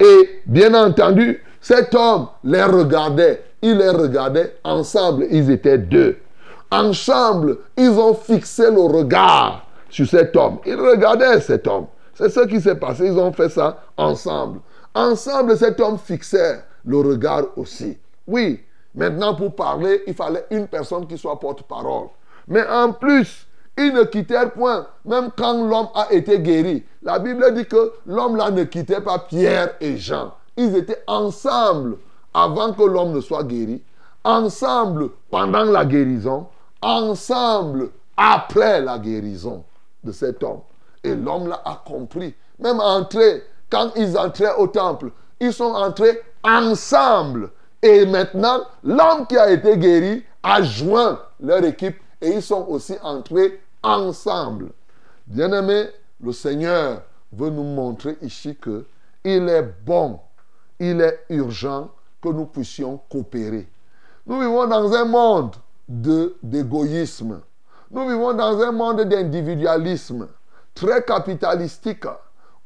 Et 0.00 0.42
bien 0.46 0.72
entendu, 0.74 1.42
cet 1.60 1.94
homme 1.94 2.28
les 2.44 2.62
regardait. 2.62 3.44
Il 3.60 3.78
les 3.78 3.90
regardait 3.90 4.56
ensemble. 4.64 5.26
Ils 5.30 5.50
étaient 5.50 5.78
deux. 5.78 6.18
Ensemble, 6.70 7.58
ils 7.76 7.90
ont 7.90 8.14
fixé 8.14 8.70
le 8.70 8.80
regard 8.80 9.64
sur 9.90 10.06
cet 10.06 10.36
homme. 10.36 10.58
Ils 10.64 10.76
regardaient 10.80 11.40
cet 11.40 11.66
homme. 11.66 11.86
C'est 12.18 12.30
ce 12.30 12.40
qui 12.40 12.60
s'est 12.60 12.74
passé. 12.74 13.06
Ils 13.06 13.16
ont 13.16 13.32
fait 13.32 13.48
ça 13.48 13.78
ensemble. 13.96 14.58
Ensemble, 14.92 15.56
cet 15.56 15.78
homme 15.78 15.98
fixait 15.98 16.64
le 16.84 16.98
regard 16.98 17.44
aussi. 17.56 17.96
Oui, 18.26 18.60
maintenant 18.92 19.36
pour 19.36 19.54
parler, 19.54 20.02
il 20.04 20.14
fallait 20.14 20.44
une 20.50 20.66
personne 20.66 21.06
qui 21.06 21.16
soit 21.16 21.38
porte-parole. 21.38 22.08
Mais 22.48 22.66
en 22.66 22.92
plus, 22.92 23.46
ils 23.78 23.92
ne 23.92 24.02
quittèrent 24.02 24.50
point, 24.50 24.88
même 25.04 25.30
quand 25.36 25.64
l'homme 25.64 25.90
a 25.94 26.12
été 26.12 26.40
guéri. 26.40 26.84
La 27.04 27.20
Bible 27.20 27.54
dit 27.54 27.66
que 27.66 27.92
l'homme 28.04 28.34
là 28.34 28.50
ne 28.50 28.64
quittait 28.64 29.00
pas 29.00 29.20
Pierre 29.20 29.74
et 29.80 29.96
Jean. 29.96 30.34
Ils 30.56 30.76
étaient 30.76 31.04
ensemble 31.06 31.98
avant 32.34 32.72
que 32.72 32.82
l'homme 32.82 33.12
ne 33.12 33.20
soit 33.20 33.44
guéri, 33.44 33.80
ensemble 34.24 35.10
pendant 35.30 35.62
la 35.62 35.84
guérison, 35.84 36.48
ensemble 36.82 37.90
après 38.16 38.80
la 38.80 38.98
guérison 38.98 39.62
de 40.02 40.10
cet 40.10 40.42
homme. 40.42 40.62
Et 41.04 41.14
l'homme 41.14 41.48
là 41.48 41.62
a 41.64 41.82
compris. 41.84 42.34
Même 42.58 42.80
entré, 42.80 43.44
quand 43.70 43.92
ils 43.96 44.16
entraient 44.18 44.54
au 44.56 44.66
temple, 44.66 45.10
ils 45.40 45.52
sont 45.52 45.72
entrés 45.74 46.20
ensemble. 46.42 47.50
Et 47.82 48.04
maintenant, 48.06 48.62
l'homme 48.82 49.26
qui 49.26 49.36
a 49.36 49.50
été 49.50 49.76
guéri 49.78 50.24
a 50.42 50.62
joint 50.62 51.20
leur 51.40 51.64
équipe 51.64 51.96
et 52.20 52.30
ils 52.30 52.42
sont 52.42 52.66
aussi 52.68 52.94
entrés 53.02 53.60
ensemble. 53.82 54.70
Bien-aimé, 55.26 55.88
le 56.22 56.32
Seigneur 56.32 57.02
veut 57.32 57.50
nous 57.50 57.62
montrer 57.62 58.16
ici 58.22 58.56
que 58.56 58.84
il 59.24 59.48
est 59.48 59.74
bon, 59.84 60.18
il 60.80 61.00
est 61.00 61.24
urgent 61.28 61.90
que 62.22 62.28
nous 62.28 62.46
puissions 62.46 63.00
coopérer. 63.10 63.68
Nous 64.26 64.40
vivons 64.40 64.66
dans 64.66 64.92
un 64.92 65.04
monde 65.04 65.54
d'égoïsme. 65.88 67.40
Nous 67.90 68.08
vivons 68.08 68.34
dans 68.34 68.60
un 68.60 68.72
monde 68.72 69.02
d'individualisme 69.02 70.28
très 70.78 71.02
capitalistique 71.02 72.06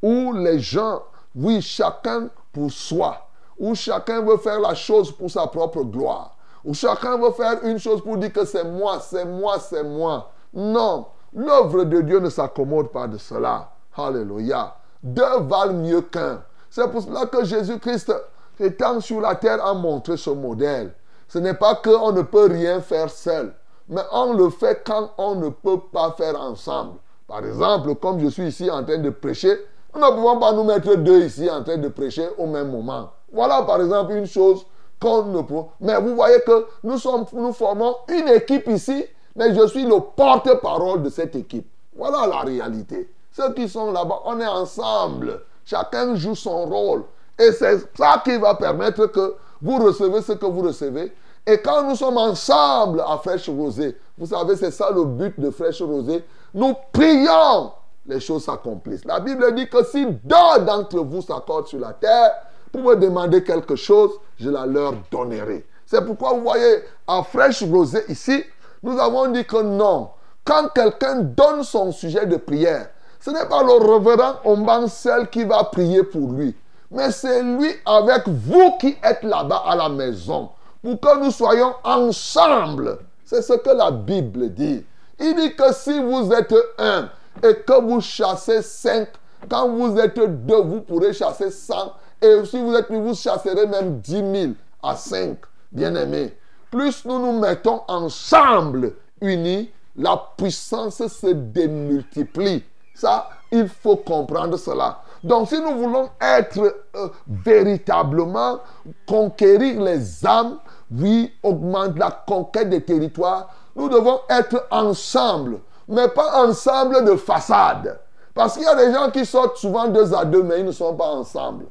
où 0.01 0.33
les 0.33 0.59
gens, 0.59 1.01
oui, 1.35 1.61
chacun 1.61 2.29
pour 2.51 2.71
soi, 2.71 3.27
où 3.57 3.73
chacun 3.73 4.21
veut 4.21 4.37
faire 4.37 4.59
la 4.59 4.75
chose 4.75 5.11
pour 5.11 5.31
sa 5.31 5.47
propre 5.47 5.81
gloire, 5.81 6.35
où 6.63 6.75
chacun 6.75 7.17
veut 7.17 7.31
faire 7.31 7.63
une 7.63 7.79
chose 7.79 8.03
pour 8.03 8.17
dire 8.17 8.31
que 8.31 8.45
c'est 8.45 8.65
moi, 8.65 8.99
c'est 8.99 9.25
moi, 9.25 9.57
c'est 9.59 9.83
moi. 9.83 10.29
Non, 10.53 11.07
l'œuvre 11.33 11.85
de 11.85 12.01
Dieu 12.01 12.19
ne 12.19 12.29
s'accommode 12.29 12.91
pas 12.91 13.07
de 13.07 13.17
cela. 13.17 13.71
Alléluia. 13.97 14.75
Deux 15.01 15.39
valent 15.41 15.73
mieux 15.73 16.01
qu'un. 16.01 16.43
C'est 16.69 16.87
pour 16.91 17.01
cela 17.01 17.25
que 17.25 17.43
Jésus-Christ, 17.43 18.13
étant 18.59 18.99
sur 18.99 19.21
la 19.21 19.35
terre, 19.35 19.65
a 19.65 19.73
montré 19.73 20.17
ce 20.17 20.29
modèle. 20.29 20.93
Ce 21.27 21.39
n'est 21.39 21.55
pas 21.55 21.75
qu'on 21.75 22.11
ne 22.11 22.21
peut 22.21 22.47
rien 22.51 22.79
faire 22.79 23.09
seul, 23.09 23.55
mais 23.89 24.03
on 24.11 24.33
le 24.33 24.51
fait 24.51 24.83
quand 24.85 25.11
on 25.17 25.35
ne 25.35 25.49
peut 25.49 25.79
pas 25.91 26.11
faire 26.11 26.39
ensemble. 26.39 26.99
Par 27.33 27.43
exemple, 27.43 27.95
comme 27.95 28.19
je 28.19 28.27
suis 28.27 28.49
ici 28.49 28.69
en 28.69 28.83
train 28.83 28.99
de 28.99 29.09
prêcher, 29.09 29.57
nous 29.95 29.99
ne 29.99 30.11
pouvons 30.11 30.37
pas 30.39 30.53
nous 30.53 30.63
mettre 30.63 30.93
deux 30.97 31.25
ici 31.25 31.49
en 31.49 31.63
train 31.63 31.77
de 31.77 31.87
prêcher 31.87 32.27
au 32.37 32.45
même 32.45 32.69
moment. 32.69 33.09
Voilà 33.31 33.63
par 33.63 33.81
exemple 33.81 34.13
une 34.13 34.27
chose 34.27 34.63
qu'on 35.01 35.23
ne 35.23 35.41
peut. 35.41 35.63
Mais 35.79 35.99
vous 35.99 36.13
voyez 36.13 36.41
que 36.45 36.67
nous, 36.83 36.99
sommes, 36.99 37.25
nous 37.33 37.51
formons 37.51 37.95
une 38.07 38.27
équipe 38.27 38.67
ici, 38.67 39.03
mais 39.35 39.51
je 39.55 39.65
suis 39.65 39.83
le 39.83 39.95
porte-parole 40.15 41.01
de 41.01 41.09
cette 41.09 41.35
équipe. 41.35 41.67
Voilà 41.97 42.27
la 42.27 42.41
réalité. 42.41 43.09
Ceux 43.31 43.51
qui 43.55 43.67
sont 43.67 43.91
là-bas, 43.91 44.19
on 44.25 44.39
est 44.39 44.45
ensemble. 44.45 45.41
Chacun 45.65 46.13
joue 46.13 46.35
son 46.35 46.67
rôle. 46.67 47.03
Et 47.39 47.51
c'est 47.51 47.79
ça 47.97 48.21
qui 48.23 48.37
va 48.37 48.53
permettre 48.53 49.07
que 49.07 49.33
vous 49.59 49.79
recevez 49.83 50.21
ce 50.21 50.33
que 50.33 50.45
vous 50.45 50.61
recevez. 50.61 51.11
Et 51.47 51.57
quand 51.57 51.81
nous 51.83 51.95
sommes 51.95 52.17
ensemble 52.17 53.01
à 53.01 53.17
Fraîche 53.17 53.49
Rosée, 53.49 53.97
vous 54.19 54.27
savez, 54.27 54.55
c'est 54.55 54.71
ça 54.71 54.91
le 54.91 55.03
but 55.03 55.37
de 55.39 55.49
Fraîche 55.49 55.81
Rosée, 55.81 56.23
nous 56.53 56.75
prions, 56.91 57.71
les 58.05 58.19
choses 58.19 58.45
s'accomplissent. 58.45 59.05
La 59.05 59.19
Bible 59.19 59.55
dit 59.55 59.67
que 59.69 59.83
si 59.83 60.05
deux 60.05 60.65
d'entre 60.65 60.99
vous 60.99 61.21
s'accordent 61.21 61.67
sur 61.67 61.79
la 61.79 61.93
terre 61.93 62.31
pour 62.71 62.81
me 62.81 62.95
demander 62.95 63.43
quelque 63.43 63.75
chose, 63.75 64.11
je 64.39 64.49
la 64.49 64.65
leur 64.65 64.93
donnerai. 65.11 65.65
C'est 65.85 66.05
pourquoi 66.05 66.33
vous 66.33 66.41
voyez, 66.41 66.83
à 67.07 67.23
Fraîche 67.23 67.63
Rosée 67.63 68.03
ici, 68.09 68.43
nous 68.81 68.99
avons 68.99 69.27
dit 69.27 69.45
que 69.45 69.61
non. 69.61 70.09
Quand 70.45 70.67
quelqu'un 70.73 71.21
donne 71.21 71.63
son 71.63 71.91
sujet 71.91 72.25
de 72.25 72.35
prière, 72.37 72.89
ce 73.19 73.31
n'est 73.31 73.45
pas 73.45 73.63
le 73.63 73.73
révérend 73.73 74.35
Omban 74.43 74.87
seul 74.87 75.29
qui 75.29 75.45
va 75.45 75.63
prier 75.63 76.03
pour 76.03 76.33
lui, 76.33 76.53
mais 76.91 77.09
c'est 77.11 77.41
lui 77.41 77.69
avec 77.85 78.27
vous 78.27 78.77
qui 78.79 78.97
êtes 79.01 79.23
là-bas 79.23 79.63
à 79.65 79.75
la 79.77 79.87
maison, 79.87 80.49
pour 80.83 80.99
que 80.99 81.19
nous 81.23 81.31
soyons 81.31 81.73
ensemble. 81.83 82.99
C'est 83.23 83.41
ce 83.41 83.53
que 83.53 83.69
la 83.69 83.91
Bible 83.91 84.49
dit. 84.53 84.83
Il 85.25 85.35
dit 85.35 85.55
que 85.55 85.73
si 85.73 86.01
vous 86.03 86.33
êtes 86.33 86.53
un 86.77 87.09
et 87.41 87.55
que 87.55 87.81
vous 87.81 88.01
chassez 88.01 88.61
cinq, 88.61 89.07
quand 89.49 89.69
vous 89.69 89.97
êtes 89.97 90.19
deux, 90.45 90.61
vous 90.61 90.81
pourrez 90.81 91.13
chasser 91.13 91.49
cent. 91.49 91.93
Et 92.21 92.43
si 92.45 92.61
vous 92.61 92.75
êtes 92.75 92.87
plus, 92.87 92.99
vous 92.99 93.15
chasserez 93.15 93.65
même 93.65 93.99
dix 93.99 94.21
mille 94.21 94.55
à 94.81 94.97
cinq. 94.97 95.37
Bien-aimés, 95.71 96.37
plus 96.69 97.05
nous 97.05 97.19
nous 97.19 97.39
mettons 97.39 97.81
ensemble, 97.87 98.95
unis, 99.21 99.71
la 99.95 100.21
puissance 100.37 101.07
se 101.07 101.27
démultiplie. 101.27 102.63
Ça, 102.93 103.29
il 103.49 103.69
faut 103.69 103.95
comprendre 103.95 104.57
cela. 104.57 105.01
Donc 105.23 105.47
si 105.47 105.59
nous 105.61 105.77
voulons 105.77 106.09
être 106.19 106.59
euh, 106.95 107.07
véritablement 107.27 108.59
conquérir 109.07 109.81
les 109.81 110.25
âmes, 110.25 110.57
oui, 110.91 111.31
augmente 111.41 111.97
la 111.97 112.11
conquête 112.11 112.69
des 112.69 112.83
territoires, 112.83 113.49
nous 113.75 113.89
devons 113.89 114.21
être 114.29 114.67
ensemble, 114.71 115.59
mais 115.87 116.07
pas 116.07 116.45
ensemble 116.45 117.03
de 117.05 117.15
façade. 117.15 117.99
Parce 118.33 118.53
qu'il 118.53 118.63
y 118.63 118.67
a 118.67 118.75
des 118.75 118.93
gens 118.93 119.09
qui 119.11 119.25
sortent 119.25 119.57
souvent 119.57 119.87
deux 119.87 120.13
à 120.13 120.25
deux, 120.25 120.43
mais 120.43 120.59
ils 120.59 120.65
ne 120.65 120.71
sont 120.71 120.95
pas 120.95 121.07
ensemble. 121.07 121.65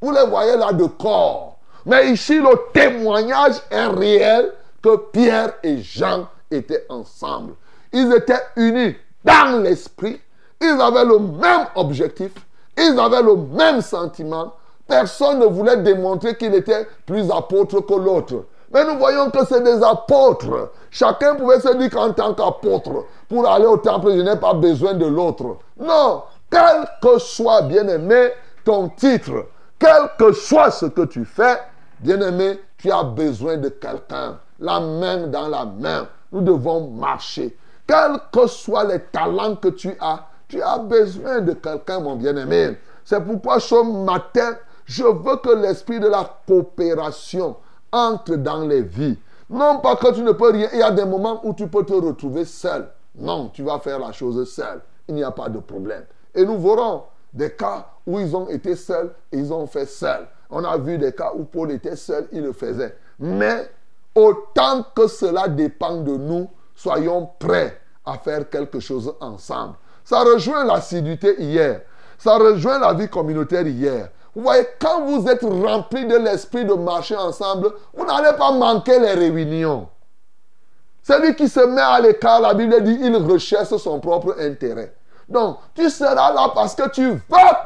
Vous 0.00 0.10
les 0.10 0.26
voyez 0.26 0.56
là 0.56 0.72
de 0.72 0.84
corps. 0.84 1.56
Mais 1.86 2.10
ici, 2.10 2.38
le 2.38 2.72
témoignage 2.72 3.54
est 3.70 3.86
réel 3.86 4.52
que 4.82 4.96
Pierre 4.96 5.54
et 5.62 5.78
Jean 5.78 6.26
étaient 6.50 6.86
ensemble. 6.88 7.54
Ils 7.92 8.12
étaient 8.12 8.42
unis 8.56 8.96
dans 9.24 9.62
l'esprit. 9.62 10.20
Ils 10.60 10.80
avaient 10.80 11.04
le 11.04 11.18
même 11.18 11.66
objectif. 11.74 12.32
Ils 12.76 12.98
avaient 12.98 13.22
le 13.22 13.36
même 13.36 13.80
sentiment. 13.80 14.52
Personne 14.86 15.38
ne 15.38 15.46
voulait 15.46 15.78
démontrer 15.78 16.36
qu'il 16.36 16.54
était 16.54 16.86
plus 17.06 17.30
apôtre 17.30 17.80
que 17.80 17.94
l'autre. 17.94 18.44
Mais 18.72 18.84
nous 18.84 18.98
voyons 18.98 19.30
que 19.30 19.44
c'est 19.44 19.62
des 19.62 19.82
apôtres. 19.82 20.70
Chacun 20.90 21.34
pouvait 21.34 21.60
se 21.60 21.76
dire 21.76 21.90
qu'en 21.90 22.12
tant 22.12 22.32
qu'apôtre, 22.32 23.04
pour 23.28 23.46
aller 23.46 23.66
au 23.66 23.76
temple, 23.76 24.12
je 24.16 24.22
n'ai 24.22 24.36
pas 24.36 24.54
besoin 24.54 24.94
de 24.94 25.06
l'autre. 25.06 25.58
Non, 25.78 26.22
quel 26.50 26.88
que 27.02 27.18
soit, 27.18 27.62
bien-aimé, 27.62 28.30
ton 28.64 28.88
titre, 28.88 29.46
quel 29.78 30.10
que 30.18 30.32
soit 30.32 30.70
ce 30.70 30.86
que 30.86 31.02
tu 31.02 31.24
fais, 31.24 31.58
bien-aimé, 32.00 32.60
tu 32.78 32.90
as 32.90 33.02
besoin 33.02 33.58
de 33.58 33.68
quelqu'un. 33.68 34.38
La 34.58 34.80
main 34.80 35.26
dans 35.26 35.48
la 35.48 35.66
main. 35.66 36.08
Nous 36.30 36.40
devons 36.40 36.88
marcher. 36.88 37.56
Quels 37.86 38.18
que 38.32 38.46
soient 38.46 38.84
les 38.84 39.00
talents 39.00 39.56
que 39.56 39.68
tu 39.68 39.94
as, 40.00 40.26
tu 40.48 40.62
as 40.62 40.78
besoin 40.78 41.40
de 41.40 41.52
quelqu'un, 41.52 42.00
mon 42.00 42.16
bien-aimé. 42.16 42.78
C'est 43.04 43.22
pourquoi 43.22 43.60
ce 43.60 43.82
matin, 44.04 44.56
je 44.86 45.04
veux 45.04 45.36
que 45.36 45.50
l'esprit 45.50 46.00
de 46.00 46.08
la 46.08 46.24
coopération 46.46 47.56
entre 47.92 48.36
dans 48.36 48.66
les 48.66 48.82
vies. 48.82 49.18
Non 49.50 49.80
pas 49.80 49.96
que 49.96 50.12
tu 50.14 50.22
ne 50.22 50.32
peux 50.32 50.50
rien. 50.50 50.68
Il 50.72 50.78
y 50.78 50.82
a 50.82 50.90
des 50.90 51.04
moments 51.04 51.40
où 51.44 51.52
tu 51.54 51.68
peux 51.68 51.84
te 51.84 51.92
retrouver 51.92 52.44
seul. 52.44 52.88
Non, 53.14 53.50
tu 53.52 53.62
vas 53.62 53.78
faire 53.78 53.98
la 53.98 54.12
chose 54.12 54.50
seul. 54.50 54.80
Il 55.08 55.14
n'y 55.14 55.24
a 55.24 55.30
pas 55.30 55.48
de 55.48 55.58
problème. 55.58 56.04
Et 56.34 56.44
nous 56.44 56.58
verrons 56.58 57.04
des 57.32 57.52
cas 57.52 57.86
où 58.06 58.18
ils 58.18 58.34
ont 58.34 58.48
été 58.48 58.74
seuls 58.76 59.12
ils 59.32 59.52
ont 59.52 59.66
fait 59.66 59.86
seul. 59.86 60.26
On 60.50 60.64
a 60.64 60.76
vu 60.76 60.98
des 60.98 61.12
cas 61.12 61.32
où 61.34 61.44
Paul 61.44 61.70
était 61.70 61.96
seul, 61.96 62.28
il 62.32 62.42
le 62.42 62.52
faisait. 62.52 62.96
Mais 63.18 63.70
autant 64.14 64.84
que 64.94 65.06
cela 65.06 65.48
dépend 65.48 65.96
de 65.96 66.16
nous, 66.16 66.48
soyons 66.74 67.28
prêts 67.38 67.80
à 68.04 68.18
faire 68.18 68.48
quelque 68.48 68.80
chose 68.80 69.14
ensemble. 69.20 69.74
Ça 70.04 70.22
rejoint 70.22 70.64
l'assiduité 70.64 71.40
hier. 71.40 71.82
Ça 72.18 72.36
rejoint 72.36 72.78
la 72.78 72.92
vie 72.92 73.08
communautaire 73.08 73.66
hier. 73.66 74.10
Vous 74.34 74.42
voyez, 74.42 74.66
quand 74.80 75.04
vous 75.04 75.28
êtes 75.28 75.42
rempli 75.42 76.06
de 76.06 76.16
l'esprit 76.16 76.64
de 76.64 76.72
marcher 76.72 77.16
ensemble, 77.16 77.72
vous 77.94 78.04
n'allez 78.06 78.36
pas 78.36 78.50
manquer 78.52 78.98
les 78.98 79.12
réunions. 79.12 79.88
Celui 81.02 81.34
qui 81.34 81.48
se 81.48 81.60
met 81.60 81.82
à 81.82 82.00
l'écart, 82.00 82.40
la 82.40 82.54
Bible 82.54 82.82
dit, 82.82 82.98
il 83.02 83.14
recherche 83.16 83.76
son 83.76 84.00
propre 84.00 84.36
intérêt. 84.38 84.94
Donc, 85.28 85.58
tu 85.74 85.90
seras 85.90 86.32
là 86.32 86.52
parce 86.54 86.74
que 86.74 86.88
tu 86.90 87.10
veux 87.10 87.18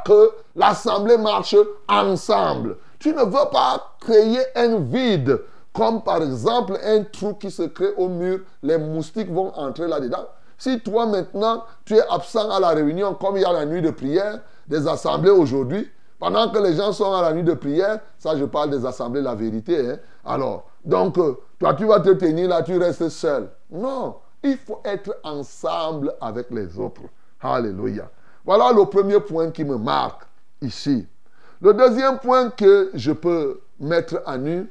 que 0.05 0.33
l'assemblée 0.55 1.19
marche 1.19 1.57
ensemble. 1.89 2.77
Tu 2.99 3.13
ne 3.13 3.23
veux 3.23 3.51
pas 3.53 3.97
créer 4.01 4.41
un 4.57 4.79
vide, 4.79 5.41
comme 5.73 6.03
par 6.03 6.23
exemple 6.23 6.79
un 6.83 7.05
trou 7.05 7.35
qui 7.35 7.51
se 7.51 7.63
crée 7.63 7.93
au 7.97 8.09
mur, 8.09 8.41
les 8.63 8.79
moustiques 8.79 9.31
vont 9.31 9.53
entrer 9.55 9.87
là-dedans. 9.87 10.27
Si 10.59 10.81
toi 10.81 11.07
maintenant, 11.07 11.65
tu 11.85 11.97
es 11.97 12.03
absent 12.09 12.51
à 12.51 12.59
la 12.59 12.69
réunion, 12.69 13.15
comme 13.15 13.37
il 13.37 13.43
y 13.43 13.45
a 13.45 13.53
la 13.53 13.67
nuit 13.67 13.83
de 13.83 13.91
prière, 13.91 14.41
des 14.67 14.89
assemblées 14.89 15.31
aujourd'hui, 15.31 15.91
pendant 16.19 16.51
que 16.51 16.59
les 16.59 16.75
gens 16.75 16.93
sont 16.93 17.13
à 17.13 17.23
la 17.23 17.33
nuit 17.33 17.43
de 17.43 17.55
prière, 17.55 18.01
ça 18.19 18.37
je 18.37 18.45
parle 18.45 18.71
des 18.71 18.85
assemblées, 18.87 19.21
la 19.23 19.35
vérité. 19.35 19.91
Hein. 19.91 19.99
Alors, 20.25 20.71
donc, 20.85 21.19
euh, 21.19 21.37
toi 21.59 21.75
tu 21.75 21.85
vas 21.85 22.01
te 22.01 22.11
tenir 22.11 22.49
là, 22.49 22.63
tu 22.63 22.77
restes 22.79 23.09
seul. 23.09 23.49
Non, 23.71 24.17
il 24.43 24.57
faut 24.57 24.81
être 24.85 25.17
ensemble 25.23 26.15
avec 26.21 26.51
les 26.51 26.79
autres. 26.79 27.03
Alléluia. 27.41 28.11
Voilà 28.45 28.73
le 28.73 28.85
premier 28.87 29.21
point 29.21 29.51
qui 29.51 29.65
me 29.65 29.77
marque 29.77 30.23
ici. 30.63 31.07
Le 31.61 31.75
deuxième 31.75 32.19
point 32.19 32.51
que 32.51 32.91
je 32.95 33.13
peux 33.13 33.61
mettre 33.81 34.23
à 34.27 34.39
nu, 34.39 34.71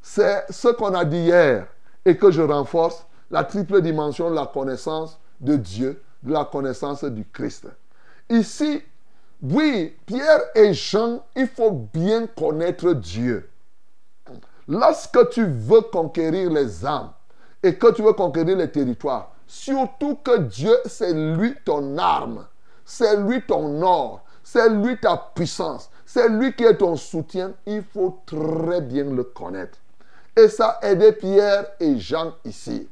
c'est 0.00 0.44
ce 0.50 0.68
qu'on 0.68 0.94
a 0.94 1.04
dit 1.04 1.18
hier 1.18 1.66
et 2.04 2.16
que 2.16 2.30
je 2.30 2.42
renforce, 2.42 3.04
la 3.30 3.42
triple 3.42 3.82
dimension 3.82 4.30
de 4.30 4.36
la 4.36 4.46
connaissance 4.46 5.18
de 5.40 5.56
Dieu, 5.56 6.00
de 6.22 6.32
la 6.32 6.44
connaissance 6.44 7.02
du 7.04 7.24
Christ. 7.24 7.66
Ici, 8.30 8.82
oui, 9.42 9.94
Pierre 10.06 10.40
et 10.54 10.72
Jean, 10.72 11.20
il 11.34 11.46
faut 11.46 11.70
bien 11.70 12.26
connaître 12.26 12.92
Dieu. 12.92 13.50
Lorsque 14.66 15.28
tu 15.30 15.44
veux 15.44 15.82
conquérir 15.82 16.50
les 16.50 16.84
âmes 16.84 17.12
et 17.62 17.76
que 17.76 17.92
tu 17.92 18.02
veux 18.02 18.14
conquérir 18.14 18.56
les 18.56 18.70
territoires, 18.70 19.32
surtout 19.46 20.16
que 20.16 20.38
Dieu, 20.38 20.74
c'est 20.86 21.12
lui 21.12 21.54
ton 21.64 21.98
arme, 21.98 22.46
c'est 22.84 23.16
lui 23.18 23.42
ton 23.42 23.82
or, 23.82 24.24
c'est 24.42 24.70
lui 24.70 24.98
ta 24.98 25.16
puissance, 25.34 25.90
c'est 26.04 26.28
lui 26.28 26.54
qui 26.54 26.64
est 26.64 26.78
ton 26.78 26.96
soutien, 26.96 27.52
il 27.66 27.82
faut 27.82 28.22
très 28.26 28.80
bien 28.80 29.04
le 29.04 29.24
connaître. 29.24 29.78
Et 30.34 30.48
ça 30.48 30.78
a 30.80 30.90
aidé 30.90 31.12
Pierre 31.12 31.66
et 31.78 31.98
Jean 31.98 32.34
ici. 32.44 32.88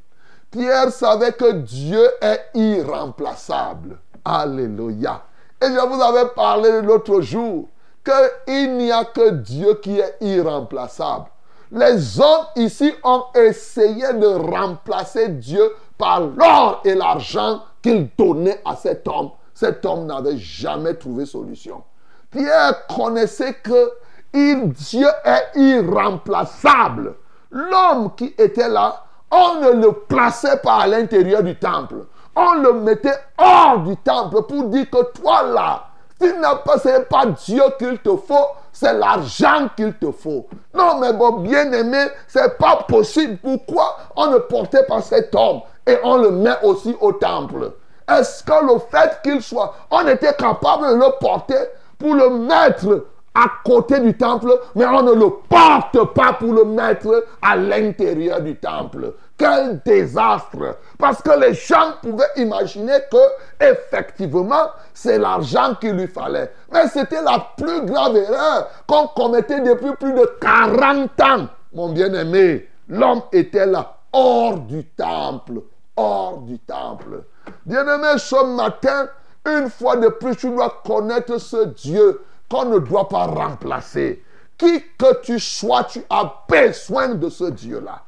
Pierre 0.51 0.93
savait 0.93 1.33
que 1.33 1.53
Dieu 1.53 2.07
est 2.21 2.51
irremplaçable. 2.55 3.99
Alléluia. 4.25 5.23
Et 5.63 5.67
je 5.67 5.87
vous 5.87 6.03
avais 6.03 6.29
parlé 6.35 6.83
l'autre 6.83 7.21
jour 7.21 7.69
qu'il 8.05 8.77
n'y 8.77 8.93
a 8.93 9.05
que 9.05 9.31
Dieu 9.31 9.75
qui 9.83 9.99
est 9.99 10.17
irremplaçable. 10.21 11.27
Les 11.71 12.21
hommes 12.21 12.47
ici 12.57 12.93
ont 13.03 13.25
essayé 13.35 14.13
de 14.13 14.27
remplacer 14.27 15.29
Dieu 15.29 15.73
par 15.97 16.21
l'or 16.21 16.83
et 16.85 16.95
l'argent 16.95 17.63
qu'ils 17.83 18.09
donnaient 18.17 18.61
à 18.65 18.77
cet 18.77 19.09
homme. 19.09 19.31
Cet 19.55 19.85
homme 19.87 20.07
n'avait 20.07 20.37
jamais 20.37 20.95
trouvé 20.95 21.27
solution. 21.27 21.83
Pierre 22.31 22.87
connaissait 22.87 23.55
que 23.55 23.93
Dieu 24.33 25.07
est 25.25 25.59
irremplaçable. 25.59 27.15
L'homme 27.51 28.15
qui 28.17 28.35
était 28.37 28.69
là, 28.69 29.05
on 29.31 29.61
ne 29.61 29.71
le 29.71 29.93
plaçait 29.93 30.59
pas 30.59 30.81
à 30.81 30.87
l'intérieur 30.87 31.43
du 31.43 31.57
temple 31.57 32.07
on 32.37 32.55
le 32.55 32.73
mettait 32.75 33.19
hors 33.39 33.79
du 33.79 33.97
temple 33.99 34.43
pour 34.43 34.65
dire 34.65 34.89
que 34.91 35.13
toi 35.21 35.43
là, 35.43 35.85
tu 36.21 36.33
n'as 36.39 36.57
pas, 36.57 36.79
ce 36.79 36.89
n'est 36.89 37.01
pas 37.01 37.27
Dieu 37.27 37.63
qu'il 37.79 37.99
te 37.99 38.17
faut, 38.17 38.49
c'est 38.73 38.93
l'argent 38.93 39.69
qu'il 39.77 39.95
te 39.95 40.11
faut. 40.11 40.47
Non, 40.75 40.99
mais 41.01 41.13
bon, 41.13 41.39
bien 41.39 41.71
aimé, 41.73 42.07
c'est 42.27 42.57
pas 42.59 42.85
possible. 42.89 43.39
Pourquoi 43.43 43.97
on 44.17 44.29
ne 44.29 44.39
portait 44.39 44.85
pas 44.85 45.01
cet 45.01 45.35
homme 45.35 45.61
et 45.87 45.97
on 46.03 46.17
le 46.17 46.31
met 46.31 46.57
aussi 46.63 46.97
au 47.01 47.13
temple? 47.13 47.73
Est-ce 48.09 48.43
que 48.45 48.73
le 48.73 48.79
fait 48.91 49.21
qu'il 49.23 49.41
soit, 49.43 49.75
on 49.91 50.07
était 50.07 50.35
capable 50.35 50.89
de 50.89 50.95
le 50.95 51.19
porter 51.21 51.59
pour 51.99 52.15
le 52.15 52.31
mettre 52.31 53.07
à 53.35 53.47
côté 53.65 53.99
du 53.99 54.17
temple, 54.17 54.61
mais 54.75 54.87
on 54.87 55.03
ne 55.03 55.13
le 55.13 55.31
porte 55.49 56.13
pas 56.15 56.35
pour 56.35 56.53
le 56.53 56.65
mettre 56.65 57.25
à 57.43 57.57
l'intérieur 57.57 58.41
du 58.41 58.57
temple? 58.57 59.15
Quel 59.37 59.81
désastre 59.85 60.79
Parce 60.97 61.21
que 61.21 61.39
les 61.41 61.55
gens 61.55 61.95
pouvaient 62.01 62.25
imaginer 62.37 62.99
que, 63.11 63.65
effectivement, 63.65 64.71
c'est 64.93 65.19
l'argent 65.19 65.75
qu'il 65.81 65.93
lui 65.93 66.07
fallait. 66.07 66.53
Mais 66.73 66.87
c'était 66.87 67.23
la 67.23 67.45
plus 67.57 67.83
grave 67.83 68.17
erreur 68.17 68.69
qu'on 68.87 69.09
commettait 69.09 69.61
depuis 69.61 69.93
plus 69.99 70.13
de 70.13 70.25
40 70.41 71.21
ans. 71.21 71.49
Mon 71.73 71.89
bien-aimé, 71.89 72.69
l'homme 72.89 73.23
était 73.33 73.67
là, 73.67 73.97
hors 74.13 74.59
du 74.59 74.85
temple. 74.85 75.63
Hors 75.97 76.39
du 76.39 76.59
temple. 76.61 77.25
Bien-aimé, 77.67 78.19
ce 78.19 78.45
matin, 78.55 79.09
une 79.47 79.69
fois 79.69 79.97
de 79.97 80.09
plus, 80.09 80.37
tu 80.37 80.51
dois 80.51 80.81
connaître 80.87 81.39
ce 81.39 81.67
Dieu 81.67 82.23
qu'on 82.49 82.67
ne 82.67 82.79
doit 82.79 83.09
pas 83.09 83.27
remplacer. 83.27 84.23
Qui 84.57 84.81
que 84.97 85.21
tu 85.23 85.41
sois, 85.41 85.85
tu 85.85 86.03
as 86.09 86.33
besoin 86.49 87.09
de 87.09 87.29
ce 87.29 87.45
Dieu-là. 87.45 88.04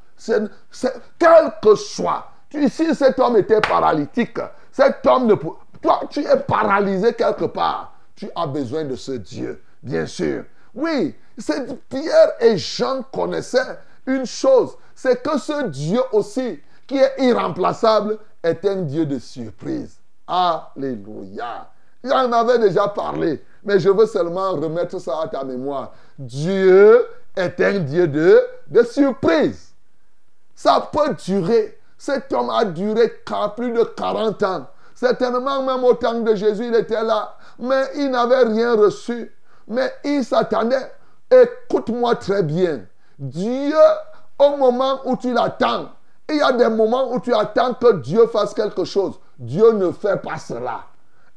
Quel 1.18 1.52
que 1.62 1.74
soit. 1.74 2.26
Si 2.50 2.94
cet 2.94 3.18
homme 3.18 3.36
était 3.36 3.60
paralytique, 3.60 4.38
cet 4.72 5.06
homme 5.06 5.26
ne. 5.26 5.34
Toi, 5.82 6.00
tu 6.08 6.20
es 6.20 6.36
paralysé 6.36 7.12
quelque 7.12 7.44
part. 7.44 7.92
Tu 8.14 8.28
as 8.34 8.46
besoin 8.46 8.84
de 8.84 8.96
ce 8.96 9.12
Dieu, 9.12 9.62
bien 9.82 10.06
sûr. 10.06 10.44
Oui, 10.74 11.14
Pierre 11.88 12.32
et 12.40 12.56
Jean 12.56 13.02
connaissaient 13.12 13.78
une 14.06 14.24
chose, 14.24 14.76
c'est 14.94 15.22
que 15.22 15.38
ce 15.38 15.64
Dieu 15.64 16.00
aussi, 16.12 16.60
qui 16.86 16.96
est 16.96 17.14
irremplaçable, 17.18 18.18
est 18.42 18.64
un 18.64 18.82
Dieu 18.82 19.04
de 19.04 19.18
surprise. 19.18 19.98
Alléluia. 20.26 21.70
J'en 22.02 22.30
avais 22.32 22.58
déjà 22.58 22.88
parlé 22.88 23.42
mais 23.66 23.80
je 23.80 23.90
veux 23.90 24.06
seulement 24.06 24.52
remettre 24.52 24.98
ça 25.00 25.22
à 25.22 25.28
ta 25.28 25.42
mémoire. 25.42 25.92
Dieu 26.16 27.04
est 27.34 27.60
un 27.60 27.80
Dieu 27.80 28.06
de, 28.06 28.40
de 28.68 28.82
surprise. 28.84 29.65
Ça 30.56 30.88
peut 30.90 31.14
durer. 31.24 31.78
Cet 31.98 32.32
homme 32.32 32.50
a 32.50 32.64
duré 32.64 33.12
plus 33.56 33.72
de 33.72 33.84
40 33.84 34.42
ans. 34.42 34.66
Certainement, 34.94 35.62
même 35.62 35.84
au 35.84 35.94
temps 35.94 36.20
de 36.20 36.34
Jésus, 36.34 36.66
il 36.66 36.74
était 36.74 37.02
là. 37.02 37.36
Mais 37.58 37.84
il 37.94 38.10
n'avait 38.10 38.44
rien 38.44 38.74
reçu. 38.74 39.32
Mais 39.68 39.92
il 40.02 40.24
s'attendait. 40.24 40.92
Écoute-moi 41.30 42.16
très 42.16 42.42
bien. 42.42 42.80
Dieu, 43.18 43.76
au 44.38 44.56
moment 44.56 45.00
où 45.04 45.16
tu 45.16 45.32
l'attends, 45.32 45.90
il 46.28 46.36
y 46.36 46.42
a 46.42 46.52
des 46.52 46.68
moments 46.68 47.12
où 47.12 47.20
tu 47.20 47.34
attends 47.34 47.74
que 47.74 47.96
Dieu 48.00 48.26
fasse 48.26 48.54
quelque 48.54 48.84
chose. 48.84 49.18
Dieu 49.38 49.72
ne 49.72 49.92
fait 49.92 50.20
pas 50.22 50.38
cela. 50.38 50.80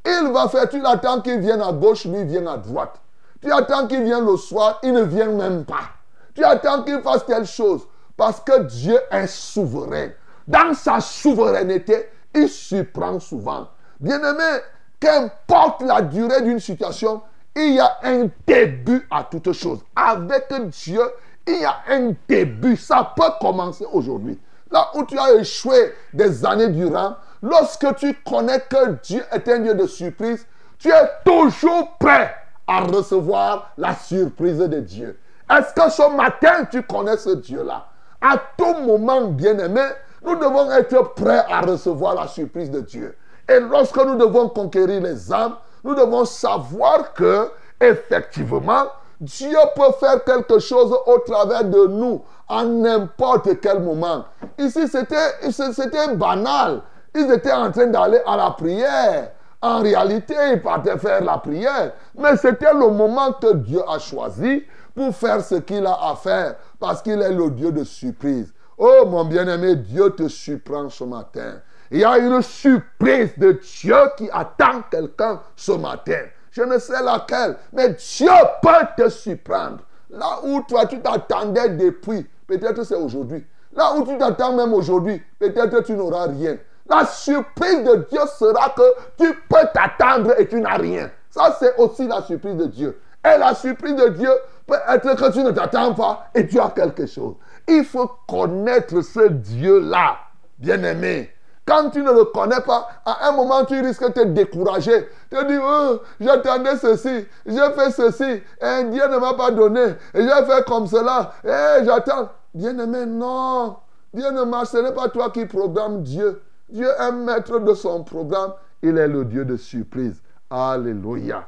Il 0.05 0.31
va 0.31 0.47
faire, 0.47 0.69
tu 0.69 0.79
l'attends 0.79 1.21
qu'il 1.21 1.39
vienne 1.39 1.61
à 1.61 1.73
gauche, 1.73 2.05
lui 2.05 2.23
vient 2.23 2.47
à 2.47 2.57
droite. 2.57 2.95
Tu 3.41 3.51
attends 3.51 3.87
qu'il 3.87 4.03
vienne 4.03 4.25
le 4.25 4.37
soir, 4.37 4.79
il 4.83 4.93
ne 4.93 5.03
vient 5.03 5.27
même 5.27 5.65
pas. 5.65 5.89
Tu 6.33 6.43
attends 6.43 6.83
qu'il 6.83 7.01
fasse 7.01 7.25
telle 7.25 7.45
chose. 7.45 7.81
Parce 8.19 8.39
que 8.41 8.63
Dieu 8.63 8.99
est 9.09 9.27
souverain. 9.27 10.09
Dans 10.47 10.73
sa 10.73 10.99
souveraineté, 10.99 12.09
il 12.35 12.47
surprend 12.49 13.19
souvent. 13.19 13.69
Bien-aimé, 13.99 14.59
qu'importe 14.99 15.81
la 15.81 16.01
durée 16.01 16.41
d'une 16.41 16.59
situation, 16.59 17.21
il 17.55 17.75
y 17.75 17.79
a 17.79 17.97
un 18.03 18.29
début 18.45 19.07
à 19.09 19.23
toute 19.23 19.51
chose. 19.53 19.79
Avec 19.95 20.53
Dieu, 20.69 21.01
il 21.47 21.61
y 21.61 21.65
a 21.65 21.77
un 21.89 22.11
début. 22.27 22.75
Ça 22.75 23.13
peut 23.15 23.31
commencer 23.41 23.85
aujourd'hui. 23.91 24.37
Là 24.69 24.91
où 24.93 25.03
tu 25.05 25.17
as 25.17 25.35
échoué 25.35 25.95
des 26.13 26.45
années 26.45 26.69
durant, 26.69 27.15
Lorsque 27.41 27.95
tu 27.95 28.13
connais 28.25 28.59
que 28.59 28.97
Dieu 29.01 29.23
est 29.31 29.47
un 29.47 29.59
Dieu 29.59 29.73
de 29.73 29.87
surprise, 29.87 30.45
tu 30.77 30.89
es 30.89 31.09
toujours 31.23 31.95
prêt 31.97 32.35
à 32.67 32.81
recevoir 32.81 33.71
la 33.77 33.95
surprise 33.95 34.57
de 34.57 34.79
Dieu. 34.81 35.17
Est-ce 35.49 35.73
que 35.73 35.89
ce 35.89 36.15
matin, 36.15 36.65
tu 36.69 36.83
connais 36.83 37.17
ce 37.17 37.29
Dieu-là? 37.29 37.87
À 38.21 38.37
tout 38.57 38.75
moment, 38.85 39.27
bien-aimé, 39.27 39.81
nous 40.23 40.35
devons 40.35 40.69
être 40.71 41.13
prêts 41.13 41.45
à 41.49 41.61
recevoir 41.61 42.15
la 42.15 42.27
surprise 42.27 42.69
de 42.69 42.81
Dieu. 42.81 43.15
Et 43.47 43.59
lorsque 43.59 43.97
nous 43.97 44.15
devons 44.15 44.49
conquérir 44.49 45.01
les 45.01 45.31
âmes, 45.31 45.55
nous 45.83 45.95
devons 45.95 46.25
savoir 46.25 47.13
que, 47.13 47.49
effectivement, 47.79 48.83
Dieu 49.21 49.57
peut 49.75 49.91
faire 49.99 50.23
quelque 50.23 50.59
chose 50.59 50.95
au 51.05 51.19
travers 51.19 51.63
de 51.63 51.87
nous 51.87 52.21
à 52.47 52.63
n'importe 52.63 53.59
quel 53.61 53.79
moment. 53.79 54.25
Ici, 54.57 54.87
c'était 54.87 56.15
banal. 56.15 56.81
Ils 57.15 57.31
étaient 57.31 57.51
en 57.51 57.71
train 57.71 57.87
d'aller 57.87 58.19
à 58.25 58.37
la 58.37 58.51
prière. 58.51 59.31
En 59.61 59.79
réalité, 59.81 60.35
ils 60.53 60.61
partaient 60.61 60.97
faire 60.97 61.23
la 61.23 61.37
prière. 61.37 61.93
Mais 62.17 62.37
c'était 62.37 62.73
le 62.73 62.89
moment 62.89 63.33
que 63.33 63.53
Dieu 63.55 63.81
a 63.89 63.99
choisi 63.99 64.63
pour 64.99 65.15
faire 65.15 65.41
ce 65.41 65.55
qu'il 65.55 65.85
a 65.85 65.97
à 66.09 66.15
faire. 66.17 66.55
Parce 66.77 67.01
qu'il 67.01 67.21
est 67.21 67.31
le 67.31 67.49
Dieu 67.51 67.71
de 67.71 67.85
surprise. 67.85 68.53
Oh 68.77 69.05
mon 69.07 69.23
bien-aimé, 69.23 69.77
Dieu 69.77 70.09
te 70.09 70.27
surprend 70.27 70.89
ce 70.89 71.05
matin. 71.05 71.61
Il 71.89 71.99
y 71.99 72.03
a 72.03 72.17
une 72.17 72.41
surprise 72.41 73.31
de 73.37 73.53
Dieu 73.53 73.95
qui 74.17 74.29
attend 74.29 74.81
quelqu'un 74.91 75.39
ce 75.55 75.71
matin. 75.71 76.19
Je 76.51 76.63
ne 76.63 76.77
sais 76.77 77.01
laquelle, 77.01 77.55
mais 77.71 77.91
Dieu 77.91 78.29
peut 78.61 78.87
te 78.97 79.07
surprendre. 79.07 79.79
Là 80.09 80.41
où 80.43 80.61
toi 80.63 80.85
tu 80.85 80.99
t'attendais 80.99 81.69
depuis, 81.69 82.27
peut-être 82.45 82.83
c'est 82.83 82.95
aujourd'hui. 82.95 83.45
Là 83.71 83.93
où 83.95 84.05
tu 84.05 84.17
t'attends 84.17 84.53
même 84.53 84.73
aujourd'hui, 84.73 85.23
peut-être 85.39 85.79
tu 85.81 85.93
n'auras 85.93 86.27
rien. 86.27 86.57
La 86.89 87.05
surprise 87.05 87.85
de 87.85 88.05
Dieu 88.09 88.21
sera 88.37 88.69
que 88.71 88.95
tu 89.17 89.33
peux 89.47 89.67
t'attendre 89.73 90.37
et 90.37 90.45
tu 90.45 90.59
n'as 90.59 90.75
rien. 90.75 91.09
Ça, 91.29 91.55
c'est 91.57 91.77
aussi 91.77 92.05
la 92.07 92.21
surprise 92.21 92.55
de 92.55 92.65
Dieu. 92.65 92.99
Et 93.25 93.37
la 93.37 93.53
surprise 93.53 93.95
de 93.95 94.09
Dieu 94.09 94.31
peut 94.65 94.77
être 94.87 95.15
que 95.15 95.31
tu 95.31 95.43
ne 95.43 95.51
t'attends 95.51 95.93
pas 95.93 96.29
et 96.33 96.47
tu 96.47 96.59
as 96.59 96.69
quelque 96.69 97.05
chose. 97.05 97.35
Il 97.67 97.83
faut 97.83 98.09
connaître 98.27 99.01
ce 99.01 99.27
Dieu-là, 99.27 100.17
bien-aimé. 100.57 101.31
Quand 101.65 101.91
tu 101.91 102.01
ne 102.01 102.11
le 102.11 102.25
connais 102.25 102.61
pas, 102.61 102.87
à 103.05 103.29
un 103.29 103.31
moment, 103.33 103.63
tu 103.63 103.79
risques 103.79 104.07
de 104.07 104.11
te 104.11 104.23
décourager. 104.25 105.07
Tu 105.29 105.37
te 105.37 105.45
dis, 105.45 105.59
oh, 105.61 105.99
j'attendais 106.19 106.77
ceci, 106.77 107.27
j'ai 107.45 107.71
fait 107.75 107.91
ceci, 107.91 108.23
et 108.23 108.83
Dieu 108.85 109.07
ne 109.07 109.17
m'a 109.19 109.35
pas 109.35 109.51
donné, 109.51 109.81
et 110.15 110.23
j'ai 110.23 110.45
fait 110.45 110.65
comme 110.65 110.87
cela, 110.87 111.33
et 111.43 111.85
j'attends. 111.85 112.29
Bien-aimé, 112.55 113.05
non. 113.05 113.75
Dieu 114.11 114.31
ne 114.31 114.43
marche, 114.43 114.69
ce 114.69 114.77
n'est 114.77 114.93
pas 114.93 115.09
toi 115.09 115.29
qui 115.29 115.45
programme 115.45 116.01
Dieu. 116.01 116.41
Dieu 116.69 116.87
est 116.87 117.11
maître 117.11 117.59
de 117.59 117.73
son 117.75 118.03
programme. 118.03 118.53
Il 118.81 118.97
est 118.97 119.07
le 119.07 119.25
Dieu 119.25 119.45
de 119.45 119.55
surprise. 119.55 120.21
Alléluia. 120.49 121.47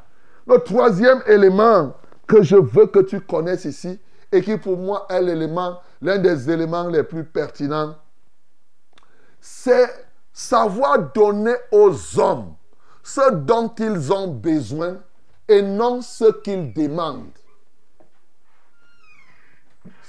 Le 0.52 0.60
troisième 0.60 1.24
élément 1.28 1.96
que 2.28 2.44
je 2.44 2.58
veux 2.58 2.88
que 2.88 3.00
tu 3.00 3.22
connaisses 3.22 3.64
ici, 3.64 3.98
et 4.30 4.42
qui 4.42 4.58
pour 4.58 4.76
moi 4.76 5.06
est 5.10 5.22
l'élément, 5.22 5.80
l'un 6.02 6.18
des 6.18 6.50
éléments 6.50 6.90
les 6.90 7.04
plus 7.04 7.24
pertinents, 7.24 7.96
c'est 9.40 9.90
savoir 10.34 11.14
donner 11.14 11.56
aux 11.72 12.20
hommes 12.20 12.54
ce 13.02 13.32
dont 13.32 13.74
ils 13.80 14.12
ont 14.12 14.28
besoin 14.28 14.98
et 15.48 15.62
non 15.62 16.02
ce 16.02 16.30
qu'ils 16.42 16.74
demandent. 16.74 17.32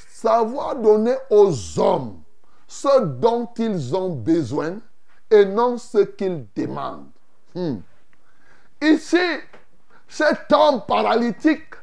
Savoir 0.09 0.75
donner 0.75 1.15
aux 1.31 1.79
hommes 1.79 2.21
ce 2.67 3.01
dont 3.01 3.49
ils 3.59 3.95
ont 3.95 4.11
besoin 4.11 4.79
et 5.31 5.45
non 5.45 5.79
ce 5.79 5.99
qu'ils 5.99 6.47
demandent. 6.57 7.11
Hmm. 7.55 7.77
Ici, 8.81 9.17
cet 10.13 10.53
homme 10.53 10.83
paralytique 10.87 11.75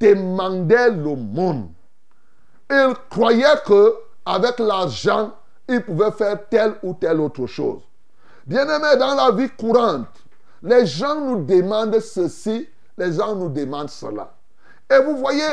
demandait 0.00 0.90
le 0.90 1.14
monde. 1.14 1.68
Il 2.68 2.92
croyait 3.08 3.44
que 3.64 3.94
avec 4.26 4.58
l'argent, 4.58 5.30
il 5.68 5.84
pouvait 5.84 6.10
faire 6.10 6.48
telle 6.48 6.74
ou 6.82 6.94
telle 6.94 7.20
autre 7.20 7.46
chose. 7.46 7.80
Bien-aimé, 8.44 8.96
dans 8.98 9.14
la 9.14 9.30
vie 9.30 9.48
courante, 9.50 10.08
les 10.60 10.86
gens 10.86 11.20
nous 11.20 11.44
demandent 11.44 12.00
ceci, 12.00 12.68
les 12.96 13.12
gens 13.12 13.36
nous 13.36 13.48
demandent 13.48 13.90
cela. 13.90 14.34
Et 14.90 14.98
vous 14.98 15.16
voyez, 15.16 15.48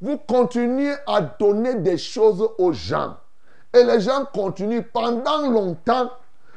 vous 0.00 0.16
continuez 0.16 0.94
à 1.06 1.20
donner 1.20 1.74
des 1.74 1.98
choses 1.98 2.48
aux 2.56 2.72
gens. 2.72 3.18
Et 3.74 3.84
les 3.84 4.00
gens 4.00 4.24
continuent. 4.32 4.80
Pendant 4.94 5.50
longtemps, 5.50 6.10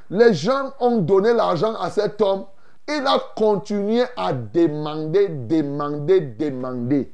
les 0.10 0.34
gens 0.34 0.72
ont 0.80 1.00
donné 1.00 1.34
l'argent 1.34 1.76
à 1.76 1.90
cet 1.90 2.22
homme. 2.22 2.46
Il 2.92 3.06
a 3.06 3.20
continué 3.36 4.04
à 4.18 4.34
demander, 4.34 5.28
demander, 5.30 6.22
demander. 6.22 7.14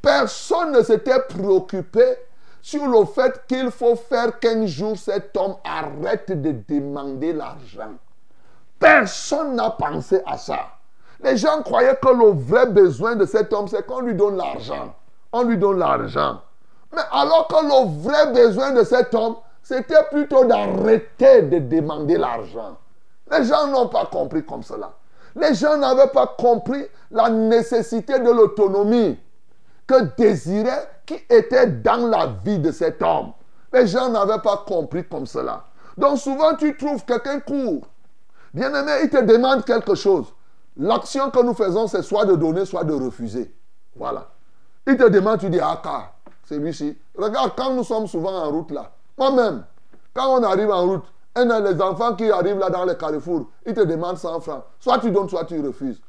Personne 0.00 0.72
ne 0.72 0.82
s'était 0.82 1.20
préoccupé 1.28 2.02
sur 2.62 2.86
le 2.86 3.04
fait 3.04 3.42
qu'il 3.46 3.70
faut 3.70 3.96
faire 3.96 4.38
qu'un 4.38 4.64
jour 4.64 4.96
cet 4.96 5.36
homme 5.36 5.56
arrête 5.62 6.32
de 6.32 6.54
demander 6.66 7.34
l'argent. 7.34 7.92
Personne 8.78 9.56
n'a 9.56 9.68
pensé 9.68 10.22
à 10.24 10.38
ça. 10.38 10.60
Les 11.22 11.36
gens 11.36 11.62
croyaient 11.62 11.98
que 12.00 12.08
le 12.08 12.30
vrai 12.30 12.64
besoin 12.64 13.14
de 13.14 13.26
cet 13.26 13.52
homme, 13.52 13.68
c'est 13.68 13.86
qu'on 13.86 14.00
lui 14.00 14.14
donne 14.14 14.38
l'argent. 14.38 14.94
On 15.32 15.42
lui 15.42 15.58
donne 15.58 15.80
l'argent. 15.80 16.40
Mais 16.94 17.02
alors 17.12 17.46
que 17.46 17.56
le 17.56 18.02
vrai 18.02 18.32
besoin 18.32 18.72
de 18.72 18.84
cet 18.84 19.14
homme, 19.14 19.36
c'était 19.62 20.02
plutôt 20.10 20.46
d'arrêter 20.46 21.42
de 21.42 21.58
demander 21.58 22.16
l'argent. 22.16 22.78
Les 23.30 23.44
gens 23.44 23.66
n'ont 23.66 23.88
pas 23.88 24.06
compris 24.06 24.42
comme 24.46 24.62
cela. 24.62 24.92
Les 25.36 25.54
gens 25.54 25.76
n'avaient 25.76 26.08
pas 26.08 26.26
compris 26.26 26.84
la 27.10 27.28
nécessité 27.28 28.18
de 28.18 28.30
l'autonomie 28.30 29.18
que 29.86 30.02
désirait 30.16 30.88
qui 31.06 31.14
était 31.28 31.66
dans 31.66 32.08
la 32.08 32.26
vie 32.44 32.58
de 32.58 32.70
cet 32.70 33.02
homme. 33.02 33.32
Les 33.72 33.86
gens 33.86 34.08
n'avaient 34.08 34.42
pas 34.42 34.64
compris 34.66 35.06
comme 35.06 35.26
cela. 35.26 35.64
Donc 35.96 36.18
souvent 36.18 36.54
tu 36.56 36.76
trouves 36.76 37.04
quelqu'un 37.04 37.40
court. 37.40 37.86
Bien 38.52 38.74
aimé, 38.74 38.92
il 39.04 39.10
te 39.10 39.22
demande 39.22 39.64
quelque 39.64 39.94
chose. 39.94 40.26
L'action 40.76 41.30
que 41.30 41.42
nous 41.42 41.54
faisons, 41.54 41.86
c'est 41.86 42.02
soit 42.02 42.24
de 42.24 42.34
donner, 42.34 42.64
soit 42.64 42.84
de 42.84 42.92
refuser. 42.92 43.54
Voilà. 43.94 44.28
Il 44.86 44.96
te 44.96 45.08
demande, 45.08 45.38
tu 45.38 45.50
dis, 45.50 45.60
ah, 45.60 45.80
car, 45.82 46.14
c'est 46.44 46.58
lui-ci. 46.58 46.96
Regarde, 47.16 47.52
quand 47.56 47.74
nous 47.74 47.84
sommes 47.84 48.06
souvent 48.06 48.32
en 48.32 48.50
route 48.50 48.70
là, 48.70 48.90
moi-même, 49.18 49.64
quand 50.14 50.38
on 50.38 50.42
arrive 50.42 50.70
en 50.70 50.86
route, 50.86 51.04
et 51.36 51.44
les 51.44 51.80
enfants 51.80 52.14
qui 52.16 52.30
arrivent 52.30 52.58
là 52.58 52.70
dans 52.70 52.84
les 52.84 52.96
carrefours, 52.96 53.46
ils 53.64 53.74
te 53.74 53.80
demandent 53.80 54.18
100 54.18 54.40
francs. 54.40 54.64
Soit 54.80 54.98
tu 54.98 55.10
donnes, 55.10 55.28
soit 55.28 55.44
tu 55.44 55.60
refuses. 55.60 56.00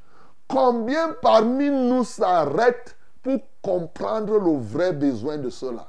Combien 0.48 1.16
parmi 1.22 1.70
nous 1.70 2.04
s'arrêtent 2.04 2.98
pour 3.22 3.40
comprendre 3.62 4.40
le 4.40 4.58
vrai 4.58 4.94
besoin 4.94 5.38
de 5.38 5.50
cela? 5.50 5.88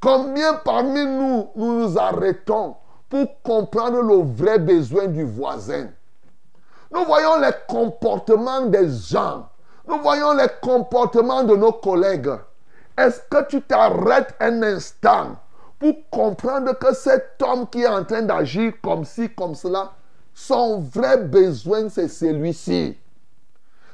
Combien 0.00 0.54
parmi 0.54 1.04
nous, 1.04 1.48
nous 1.54 1.80
nous 1.80 1.98
arrêtons 1.98 2.76
pour 3.08 3.42
comprendre 3.42 4.00
le 4.00 4.22
vrai 4.22 4.58
besoin 4.58 5.06
du 5.06 5.24
voisin? 5.24 5.88
Nous 6.90 7.04
voyons 7.04 7.38
les 7.38 7.52
comportements 7.68 8.66
des 8.66 8.88
gens. 8.88 9.48
Nous 9.86 9.98
voyons 9.98 10.32
les 10.32 10.48
comportements 10.62 11.44
de 11.44 11.56
nos 11.56 11.72
collègues. 11.72 12.32
Est-ce 12.96 13.20
que 13.30 13.46
tu 13.46 13.62
t'arrêtes 13.62 14.34
un 14.40 14.62
instant 14.62 15.36
pour 15.78 15.94
comprendre 16.10 16.76
que 16.78 16.94
cet 16.94 17.40
homme 17.42 17.68
qui 17.68 17.82
est 17.82 17.88
en 17.88 18.04
train 18.04 18.22
d'agir 18.22 18.72
comme 18.82 19.04
ci, 19.04 19.30
comme 19.34 19.54
cela, 19.54 19.92
son 20.34 20.80
vrai 20.80 21.18
besoin, 21.18 21.88
c'est 21.88 22.08
celui-ci. 22.08 22.96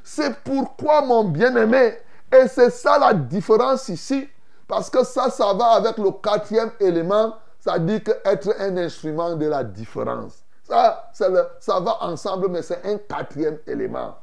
C'est 0.03 0.37
pourquoi, 0.43 1.03
mon 1.03 1.25
bien-aimé, 1.25 1.99
et 2.33 2.49
c'est 2.49 2.71
ça 2.71 2.99
la 2.99 3.15
différence 3.15 3.89
ici. 3.89 4.29
Parce 4.67 4.89
que 4.91 5.05
ça, 5.05 5.31
ça 5.31 5.53
va 5.53 5.73
avec 5.73 5.99
le 5.99 6.11
quatrième 6.11 6.71
élément. 6.81 7.35
Ça 7.61 7.79
dit 7.79 8.03
qu'être 8.03 8.55
un 8.59 8.77
instrument 8.77 9.37
de 9.37 9.47
la 9.47 9.65
différence. 9.65 10.43
Ça, 10.63 11.11
ça 11.13 11.81
va 11.81 11.99
ensemble, 12.03 12.49
mais 12.49 12.63
c'est 12.63 12.85
un 12.85 12.99
quatrième 12.99 13.59
élément. 13.67 14.17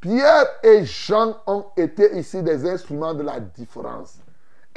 Pierre 0.00 0.46
et 0.62 0.84
Jean 0.84 1.36
ont 1.46 1.66
été 1.76 2.16
ici 2.18 2.42
des 2.42 2.68
instruments 2.68 3.14
de 3.14 3.22
la 3.22 3.40
différence. 3.40 4.18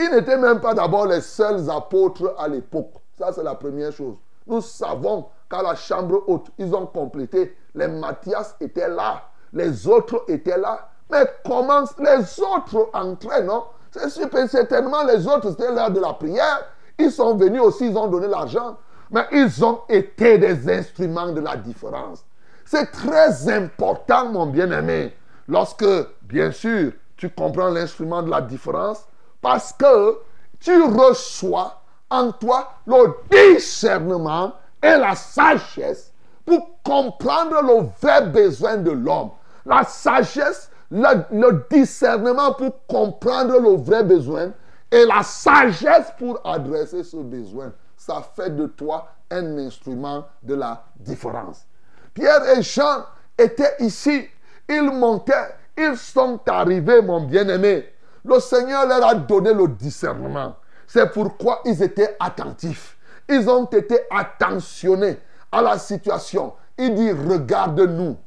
Ils 0.02 0.10
n'étaient 0.12 0.38
même 0.38 0.62
pas 0.62 0.74
d'abord 0.74 1.08
les 1.08 1.20
seuls 1.20 1.70
apôtres 1.70 2.34
à 2.38 2.48
l'époque. 2.48 2.94
Ça, 3.18 3.34
c'est 3.34 3.44
la 3.44 3.56
première 3.56 3.92
chose. 3.92 4.16
Nous 4.48 4.62
savons 4.62 5.26
qu'à 5.50 5.62
la 5.62 5.76
chambre 5.76 6.24
haute, 6.28 6.48
ils 6.58 6.74
ont 6.74 6.86
complété. 6.86 7.58
Les 7.76 7.90
Matthias 7.90 8.56
étaient 8.62 8.88
là. 8.88 9.24
Les 9.52 9.86
autres 9.88 10.24
étaient 10.30 10.58
là. 10.58 10.90
Mais 11.12 11.30
comment 11.46 11.84
les 12.00 12.40
autres 12.40 12.90
entraient, 12.94 13.44
non? 13.44 13.66
C'est 13.92 14.10
certainement 14.48 15.04
les 15.04 15.28
autres, 15.28 15.50
c'était 15.50 15.74
l'heure 15.74 15.92
de 15.92 16.00
la 16.00 16.14
prière. 16.14 16.66
Ils 16.98 17.12
sont 17.12 17.36
venus 17.36 17.62
aussi, 17.62 17.90
ils 17.90 17.98
ont 17.98 18.08
donné 18.08 18.28
l'argent. 18.28 18.78
Mais 19.12 19.26
ils 19.34 19.66
ont 19.66 19.82
été 19.90 20.38
des 20.38 20.70
instruments 20.72 21.32
de 21.34 21.42
la 21.42 21.58
différence. 21.58 22.24
C'est 22.64 22.92
très 22.92 23.50
important, 23.50 24.30
mon 24.30 24.46
bien-aimé, 24.46 25.16
lorsque, 25.48 25.86
bien 26.22 26.52
sûr, 26.52 26.92
tu 27.18 27.30
comprends 27.32 27.70
l'instrument 27.70 28.22
de 28.22 28.30
la 28.30 28.42
différence, 28.42 29.08
parce 29.42 29.74
que 29.74 30.20
tu 30.60 30.82
reçois 30.84 31.82
en 32.10 32.32
toi 32.32 32.74
le 32.86 33.16
discernement 33.32 34.54
et 34.82 34.98
la 34.98 35.16
sagesse 35.16 36.14
pour 36.46 36.82
comprendre 36.84 37.62
le 37.62 37.90
vrai 38.02 38.28
besoin 38.28 38.78
de 38.78 38.92
l'homme. 38.92 39.32
La 39.66 39.84
sagesse 39.84 40.72
le, 40.92 41.68
discernement 41.70 42.54
pour 42.54 42.86
comprendre 42.88 43.60
le 43.60 43.76
vrai 43.78 44.04
besoin 44.04 44.52
et 44.92 45.06
la 45.06 45.22
sagesse 45.24 46.12
pour 46.18 46.42
adresser 46.44 47.04
ce 47.04 47.18
besoin. 47.18 47.72
Ça 47.96 48.24
fait 48.36 48.56
de 48.56 48.66
toi 48.66 49.08
un 49.30 49.58
instrument 49.60 50.26
de 50.42 50.56
la 50.56 50.84
différence. 50.96 51.66
Pierre 52.14 52.58
et 52.58 52.64
Jean 52.64 53.06
étaient 53.38 53.76
ici. 53.80 54.28
Ils 54.68 54.90
montaient. 54.92 55.56
Ils 55.78 55.98
sont 55.98 56.40
arrivés, 56.48 57.02
mon 57.02 57.22
bien-aimé. 57.22 57.88
Le 58.26 58.40
Seigneur 58.40 58.86
leur 58.88 59.06
a 59.06 59.16
donné 59.16 59.54
le 59.54 59.68
discernement. 59.68 60.56
C'est 60.88 61.12
pourquoi 61.12 61.62
ils 61.66 61.82
étaient 61.82 62.16
attentifs. 62.20 62.98
Ils 63.28 63.50
ont 63.50 63.66
été 63.66 64.00
attentionnés 64.10 65.20
à 65.52 65.62
la 65.62 65.78
situation. 65.78 66.54
Il 66.78 66.96
dit, 66.96 67.12
regarde-nous. 67.12 68.18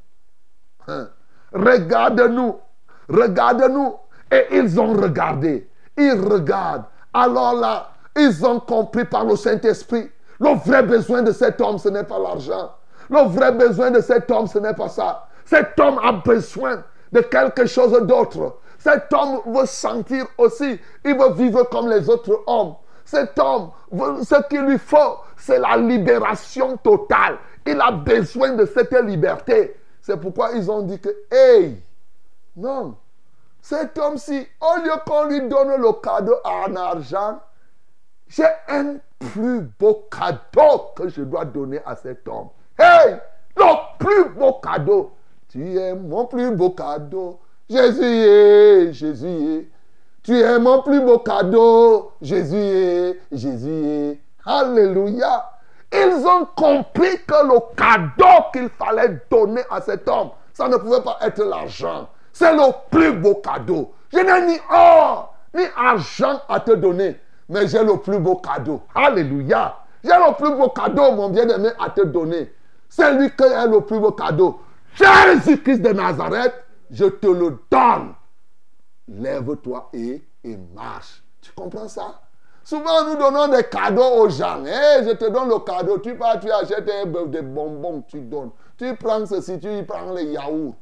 Hein? 0.89 1.09
Regarde-nous. 1.53 2.59
Regarde-nous. 3.09 3.97
Et 4.31 4.47
ils 4.53 4.79
ont 4.81 4.93
regardé. 4.95 5.69
Ils 5.97 6.21
regardent. 6.21 6.85
Alors 7.13 7.55
là, 7.55 7.91
ils 8.17 8.45
ont 8.47 8.61
compris 8.61 9.05
par 9.05 9.25
le 9.25 9.37
Saint-Esprit. 9.37 10.11
Le 10.41 10.55
vrai 10.55 10.83
besoin 10.83 11.23
de 11.23 11.33
cet 11.33 11.61
homme, 11.61 11.79
ce 11.79 11.89
n'est 11.89 12.05
pas 12.05 12.19
l'argent. 12.19 12.75
Le 13.11 13.21
vrai 13.29 13.53
besoin 13.53 13.91
de 13.91 14.01
cet 14.01 14.31
homme, 14.31 14.47
ce 14.47 14.59
n'est 14.59 14.75
pas 14.75 14.89
ça. 14.89 15.27
Cet 15.45 15.79
homme 15.79 15.99
a 16.03 16.13
besoin 16.13 16.83
de 17.13 17.21
quelque 17.21 17.67
chose 17.67 17.93
d'autre. 18.07 18.59
Cet 18.83 19.13
homme 19.13 19.43
veut 19.47 19.67
sentir 19.67 20.27
aussi. 20.37 20.77
Il 21.05 21.17
veut 21.17 21.33
vivre 21.35 21.63
comme 21.71 21.89
les 21.89 22.11
autres 22.11 22.43
hommes. 22.49 22.75
Cet 23.05 23.39
homme, 23.39 23.71
ce 23.93 24.49
qu'il 24.49 24.63
lui 24.63 24.79
faut, 24.79 25.19
c'est 25.37 25.61
la 25.61 25.77
libération 25.77 26.77
totale. 26.79 27.39
Il 27.65 27.81
a 27.81 27.93
besoin 27.93 28.55
de 28.55 28.67
cette 28.67 28.93
liberté. 28.93 29.77
C'est 30.01 30.17
pourquoi 30.17 30.51
ils 30.53 30.69
ont 30.69 30.83
dit 30.83 30.99
que, 30.99 31.11
hey, 31.31 31.81
non, 32.57 32.97
cet 33.61 33.97
homme-ci, 33.99 34.49
au 34.61 34.83
lieu 34.83 34.93
qu'on 35.07 35.27
lui 35.27 35.43
donne 35.43 35.81
le 35.81 35.93
cadeau 36.03 36.35
en 36.45 36.75
argent, 36.75 37.39
j'ai 38.27 38.49
un 38.67 38.97
plus 39.21 39.61
beau 39.79 40.09
cadeau 40.11 40.91
que 40.97 41.09
je 41.09 41.23
dois 41.23 41.45
donner 41.45 41.81
à 41.87 41.95
cet 41.95 42.27
homme. 42.27 42.49
Hey, 42.77 43.17
le 43.57 43.99
plus 43.99 44.31
beau 44.31 44.55
cadeau. 44.55 45.13
Tu 45.49 45.79
es 45.79 45.95
mon 45.95 46.27
plus 46.27 46.51
beau 46.51 46.71
cadeau. 46.71 47.39
Jésus 47.73 48.05
est, 48.05 48.93
Jésus 48.93 49.27
est. 49.27 49.67
Tu 50.23 50.39
es 50.39 50.59
mon 50.59 50.83
plus 50.83 51.01
beau 51.01 51.19
cadeau. 51.21 52.13
Jésus 52.21 52.57
est, 52.57 53.19
Jésus 53.33 53.71
est. 53.71 54.21
Alléluia. 54.45 55.51
Ils 55.91 56.27
ont 56.27 56.47
compris 56.55 57.17
que 57.27 57.47
le 57.47 57.59
cadeau 57.75 58.45
qu'il 58.53 58.69
fallait 58.69 59.19
donner 59.31 59.63
à 59.71 59.81
cet 59.81 60.07
homme, 60.07 60.31
ça 60.53 60.69
ne 60.69 60.77
pouvait 60.77 61.01
pas 61.01 61.17
être 61.23 61.43
l'argent. 61.43 62.09
C'est 62.33 62.53
le 62.53 62.73
plus 62.91 63.13
beau 63.13 63.37
cadeau. 63.37 63.93
Je 64.13 64.19
n'ai 64.19 64.53
ni 64.53 64.59
or, 64.71 65.35
ni 65.55 65.65
argent 65.75 66.43
à 66.51 66.61
te 66.61 66.73
donner, 66.73 67.19
mais 67.49 67.67
j'ai 67.69 67.83
le 67.83 67.97
plus 67.97 68.19
beau 68.19 68.37
cadeau. 68.37 68.83
Alléluia. 68.95 69.77
J'ai 70.05 70.11
le 70.11 70.35
plus 70.35 70.55
beau 70.55 70.69
cadeau, 70.69 71.13
mon 71.13 71.31
bien-aimé, 71.31 71.71
à 71.83 71.89
te 71.89 72.03
donner. 72.03 72.53
C'est 72.91 73.15
lui 73.15 73.31
qui 73.31 73.45
est 73.45 73.67
le 73.67 73.81
plus 73.81 73.99
beau 73.99 74.13
cadeau. 74.13 74.61
Jésus-Christ 74.95 75.81
de 75.81 75.93
Nazareth, 75.93 76.53
je 76.93 77.07
te 77.07 77.27
le 77.27 77.59
donne. 77.71 78.15
Lève-toi 79.09 79.89
et, 79.95 80.23
et 80.45 80.57
marche. 80.75 81.23
Tu 81.41 81.51
comprends 81.53 81.89
ça? 81.89 82.21
Souvent, 82.63 83.05
nous 83.09 83.17
donnons 83.17 83.49
des 83.49 83.65
cadeaux 83.65 84.21
aux 84.21 84.29
gens. 84.29 84.65
Hey, 84.65 85.05
je 85.05 85.11
te 85.11 85.29
donne 85.29 85.49
le 85.49 85.59
cadeau. 85.59 85.99
Tu 85.99 86.15
pars, 86.15 86.39
tu 86.39 86.49
achètes 86.53 86.85
des 86.85 87.43
bonbons, 87.43 88.05
tu 88.07 88.21
donnes. 88.21 88.51
Tu 88.77 88.95
prends 88.95 89.27
ceci, 89.27 89.59
tu 89.59 89.85
prends 89.85 90.13
les 90.13 90.27
yaourts. 90.27 90.75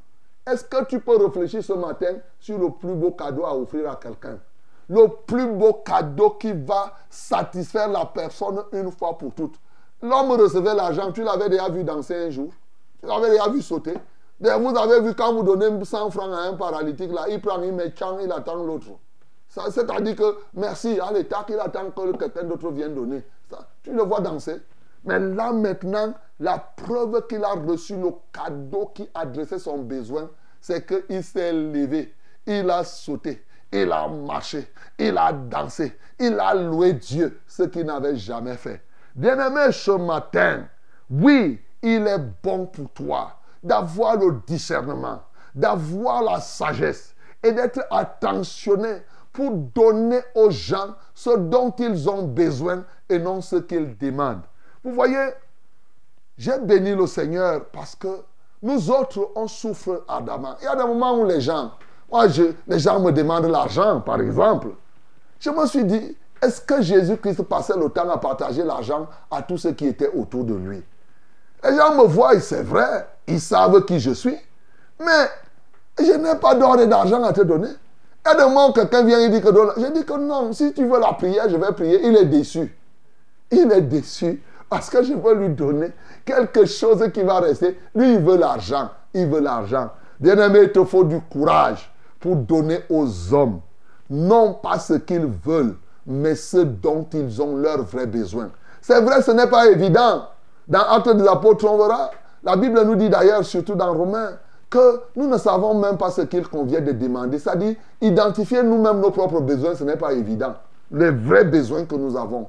Est-ce 0.47 0.65
que 0.65 0.85
tu 0.85 1.01
peux 1.01 1.17
réfléchir 1.17 1.65
ce 1.65 1.73
matin 1.73 2.17
sur 2.39 2.59
le 2.59 2.71
plus 2.71 2.95
beau 2.95 3.13
cadeau 3.13 3.47
à 3.47 3.57
offrir 3.57 3.91
à 3.91 3.97
quelqu'un? 3.97 4.39
Le 4.89 5.07
plus 5.27 5.47
beau 5.47 5.75
cadeau 5.75 6.31
qui 6.31 6.53
va 6.53 6.95
satisfaire 7.09 7.89
la 7.89 8.05
personne 8.05 8.63
une 8.73 8.91
fois 8.91 9.17
pour 9.17 9.33
toutes. 9.33 9.55
L'homme 10.03 10.33
recevait 10.33 10.75
l'argent, 10.75 11.13
tu 11.13 11.23
l'avais 11.23 11.49
déjà 11.49 11.69
vu 11.69 11.85
danser 11.85 12.27
un 12.27 12.31
jour. 12.31 12.51
Tu 13.01 13.07
l'avais 13.07 13.31
déjà 13.31 13.49
vu 13.49 13.63
sauter. 13.63 13.95
Vous 14.41 14.77
avez 14.79 15.03
vu 15.03 15.15
quand 15.15 15.35
vous 15.35 15.43
donnez 15.43 15.85
100 15.85 16.11
francs 16.11 16.33
à 16.33 16.49
un 16.49 16.55
paralytique, 16.55 17.13
là, 17.13 17.27
il 17.29 17.43
prend, 17.43 17.61
il 17.61 17.75
met 17.75 17.93
il 18.23 18.33
attend 18.33 18.55
l'autre. 18.55 18.87
C'est-à-dire 19.49 20.17
que 20.17 20.39
merci 20.55 20.99
à 20.99 21.13
l'État 21.13 21.45
qu'il 21.47 21.59
attend 21.59 21.91
que 21.91 22.17
quelqu'un 22.17 22.45
d'autre 22.45 22.71
vienne 22.71 22.95
donner. 22.95 23.23
Ça, 23.51 23.69
tu 23.83 23.93
le 23.93 24.03
vois 24.03 24.21
danser. 24.21 24.63
Mais 25.05 25.19
là 25.19 25.53
maintenant, 25.53 26.15
la 26.39 26.59
preuve 26.59 27.27
qu'il 27.27 27.45
a 27.45 27.53
reçu 27.53 27.97
le 27.97 28.11
cadeau 28.33 28.93
qui 28.95 29.09
adressait 29.13 29.59
son 29.59 29.79
besoin, 29.79 30.31
c'est 30.61 30.87
qu'il 30.87 31.23
s'est 31.23 31.53
levé, 31.53 32.15
il 32.47 32.71
a 32.71 32.85
sauté, 32.85 33.45
il 33.73 33.91
a 33.93 34.09
marché, 34.09 34.71
il 34.99 35.19
a 35.19 35.33
dansé, 35.33 35.99
il 36.19 36.39
a 36.39 36.55
loué 36.55 36.95
Dieu, 36.95 37.41
ce 37.47 37.65
qu'il 37.65 37.87
n'avait 37.87 38.17
jamais 38.17 38.57
fait. 38.57 38.83
Bien-aimé, 39.15 39.73
ce 39.73 39.91
matin, 39.91 40.67
oui, 41.11 41.61
il 41.83 42.07
est 42.07 42.25
bon 42.43 42.67
pour 42.67 42.91
toi 42.91 43.40
d'avoir 43.63 44.17
le 44.17 44.41
discernement, 44.47 45.23
d'avoir 45.55 46.23
la 46.23 46.41
sagesse 46.41 47.15
et 47.43 47.53
d'être 47.53 47.81
attentionné 47.91 49.03
pour 49.33 49.53
donner 49.53 50.21
aux 50.35 50.51
gens 50.51 50.95
ce 51.15 51.37
dont 51.37 51.71
ils 51.79 52.09
ont 52.09 52.23
besoin 52.23 52.85
et 53.09 53.19
non 53.19 53.41
ce 53.41 53.57
qu'ils 53.57 53.97
demandent. 53.97 54.43
Vous 54.83 54.93
voyez, 54.93 55.31
j'ai 56.37 56.59
béni 56.59 56.95
le 56.95 57.07
Seigneur 57.07 57.67
parce 57.67 57.95
que 57.95 58.23
nous 58.63 58.91
autres, 58.91 59.31
on 59.37 59.47
souffre 59.47 60.05
ardemment. 60.09 60.57
Il 60.61 60.65
y 60.65 60.69
a 60.69 60.77
des 60.77 60.85
moments 60.85 61.19
où 61.19 61.25
les 61.25 61.41
gens, 61.41 61.73
moi, 62.11 62.27
les 62.67 62.79
gens 62.79 63.01
me 63.01 63.11
demandent 63.11 63.47
l'argent, 63.47 64.01
par 64.01 64.21
exemple. 64.21 64.69
Je 65.39 65.51
me 65.51 65.67
suis 65.67 65.85
dit, 65.85 66.17
est-ce 66.43 66.61
que 66.61 66.83
Jésus-Christ 66.83 67.43
passait 67.45 67.77
le 67.77 67.89
temps 67.89 68.09
à 68.09 68.19
partager 68.19 68.63
l'argent 68.63 69.07
à 69.31 69.43
tous 69.43 69.59
ceux 69.59 69.73
qui 69.73 69.87
étaient 69.87 70.11
autour 70.11 70.45
de 70.45 70.55
lui? 70.55 70.83
Les 71.63 71.77
gens 71.77 71.95
me 71.95 72.05
voient, 72.05 72.39
c'est 72.41 72.63
vrai, 72.63 73.09
ils 73.31 73.41
savent 73.41 73.85
qui 73.85 74.01
je 74.01 74.11
suis, 74.11 74.37
mais 74.99 75.29
je 75.99 76.13
n'ai 76.13 76.37
pas 76.37 76.55
d'or 76.55 76.79
et 76.81 76.87
d'argent 76.87 77.23
à 77.23 77.33
te 77.33 77.43
donner. 77.43 77.69
Des 78.25 78.45
moments 78.45 78.69
où 78.69 78.73
quelqu'un 78.73 79.03
vient 79.03 79.19
et 79.19 79.29
dit 79.29 79.41
que 79.41 79.49
je 79.49 79.93
dis 79.93 80.05
que 80.05 80.19
non, 80.19 80.53
si 80.53 80.73
tu 80.73 80.87
veux 80.87 81.01
la 81.01 81.15
prière, 81.15 81.49
je 81.49 81.57
vais 81.57 81.73
prier. 81.73 82.07
Il 82.07 82.17
est 82.17 82.27
déçu. 82.27 82.77
Il 83.51 83.73
est 83.73 83.81
déçu 83.81 84.43
parce 84.69 84.91
que 84.91 85.03
je 85.03 85.15
veux 85.15 85.35
lui 85.35 85.49
donner 85.49 85.91
quelque 86.25 86.65
chose 86.67 87.03
qui 87.13 87.23
va 87.23 87.41
rester. 87.41 87.79
Lui, 87.95 88.15
il 88.15 88.21
veut 88.21 88.37
l'argent. 88.37 88.91
Il 89.15 89.27
veut 89.27 89.41
l'argent. 89.41 89.91
Bien-aimé, 90.21 90.61
il 90.65 90.73
te 90.73 90.85
faut 90.85 91.03
du 91.03 91.21
courage 91.23 91.91
pour 92.21 92.37
donner 92.37 92.81
aux 92.91 93.33
hommes, 93.33 93.61
non 94.11 94.53
pas 94.53 94.79
ce 94.79 94.93
qu'ils 94.93 95.27
veulent, 95.45 95.77
mais 96.07 96.35
ce 96.35 96.59
dont 96.59 97.07
ils 97.15 97.41
ont 97.41 97.57
leur 97.57 97.83
vrai 97.83 98.07
besoin. 98.07 98.51
C'est 98.83 99.01
vrai, 99.01 99.23
ce 99.23 99.31
n'est 99.31 99.49
pas 99.49 99.69
évident. 99.69 100.27
Dans 100.69 100.81
Actes 100.81 101.17
des 101.17 101.27
Apôtres, 101.27 101.65
on 101.65 101.79
verra. 101.79 102.11
La 102.43 102.57
Bible 102.57 102.83
nous 102.85 102.97
dit 102.97 103.11
d'ailleurs, 103.11 103.45
surtout 103.45 103.75
dans 103.75 103.93
Romains, 103.93 104.33
que 104.71 105.01
nous 105.17 105.27
ne 105.27 105.37
savons 105.37 105.75
même 105.75 105.99
pas 105.99 106.11
ce 106.11 106.23
qu'il 106.23 106.47
convient 106.47 106.81
de 106.81 106.93
demander. 106.93 107.39
C'est-à-dire, 107.39 107.75
identifier 108.01 108.63
nous-mêmes 108.63 109.01
nos 109.01 109.11
propres 109.11 109.41
besoins, 109.41 109.75
ce 109.75 109.85
n'est 109.85 109.97
pas 109.97 110.13
évident. 110.13 110.55
Les 110.93 111.11
vrais 111.11 111.45
besoins 111.45 111.85
que 111.85 111.97
nous 111.97 112.17
avons. 112.17 112.47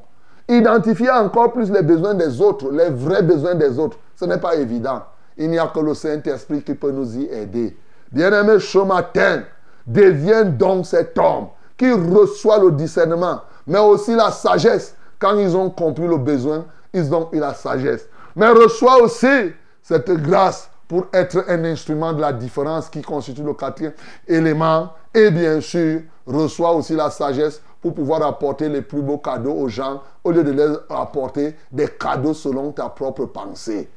Identifier 0.48 1.10
encore 1.10 1.52
plus 1.52 1.72
les 1.72 1.82
besoins 1.82 2.14
des 2.14 2.42
autres, 2.42 2.72
les 2.72 2.90
vrais 2.90 3.24
besoins 3.24 3.56
des 3.56 3.80
autres, 3.80 3.98
ce 4.16 4.26
n'est 4.26 4.38
pas 4.40 4.56
évident. 4.56 5.02
Il 5.38 5.50
n'y 5.50 5.60
a 5.60 5.68
que 5.68 5.80
le 5.80 5.94
Saint-Esprit 5.94 6.62
qui 6.62 6.76
peut 6.76 6.92
nous 6.92 7.18
y 7.18 7.26
aider. 7.26 7.78
Bien-aimé, 8.12 8.60
ce 8.60 8.80
matin, 8.80 9.44
deviens 9.88 10.44
donc 10.44 10.86
cet 10.86 11.18
homme 11.18 11.48
qui 11.78 11.92
reçoit 11.92 12.60
le 12.60 12.72
discernement, 12.72 13.42
mais 13.66 13.80
aussi 13.80 14.16
la 14.16 14.30
sagesse. 14.32 14.96
Quand 15.18 15.38
ils 15.38 15.56
ont 15.56 15.70
compris 15.70 16.08
le 16.08 16.18
besoin, 16.18 16.66
ils 16.94 17.14
ont 17.14 17.30
eu 17.32 17.40
la 17.40 17.54
sagesse. 17.54 18.08
Mais 18.36 18.50
reçois 18.50 19.02
aussi 19.02 19.54
cette 19.82 20.12
grâce 20.12 20.70
pour 20.88 21.08
être 21.14 21.46
un 21.48 21.64
instrument 21.64 22.12
de 22.12 22.20
la 22.20 22.34
différence 22.34 22.90
qui 22.90 23.02
constitue 23.02 23.44
le 23.44 23.54
quatrième 23.54 23.94
élément. 24.28 24.92
Et 25.14 25.32
bien 25.32 25.62
sûr, 25.62 26.02
reçoit 26.26 26.74
aussi 26.74 26.96
la 26.96 27.10
sagesse 27.10 27.62
pour 27.82 27.94
pouvoir 27.94 28.22
apporter 28.24 28.70
les 28.70 28.82
plus 28.82 29.02
beaux 29.02 29.18
cadeaux 29.18 29.54
aux 29.54 29.70
gens 29.70 30.02
au 30.24 30.32
lieu 30.32 30.44
de 30.44 30.52
leur 30.52 30.84
apporter 30.90 31.56
des 31.72 31.88
cadeaux 31.88 32.34
selon 32.34 32.72
ta 32.72 32.90
propre 32.90 33.26
pensée. 33.26 33.90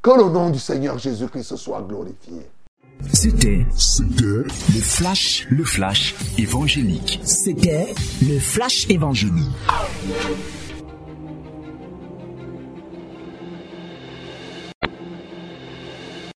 Que 0.00 0.10
le 0.10 0.30
nom 0.30 0.50
du 0.50 0.58
Seigneur 0.58 0.98
Jésus-Christ 0.98 1.56
soit 1.56 1.82
glorifié. 1.82 2.48
C'était 3.12 3.66
le 4.18 4.44
flash, 4.80 5.46
le 5.50 5.64
flash 5.64 6.14
évangélique. 6.36 7.20
C'était 7.24 7.94
le 8.22 8.38
flash 8.38 8.88
évangélique. 8.90 9.54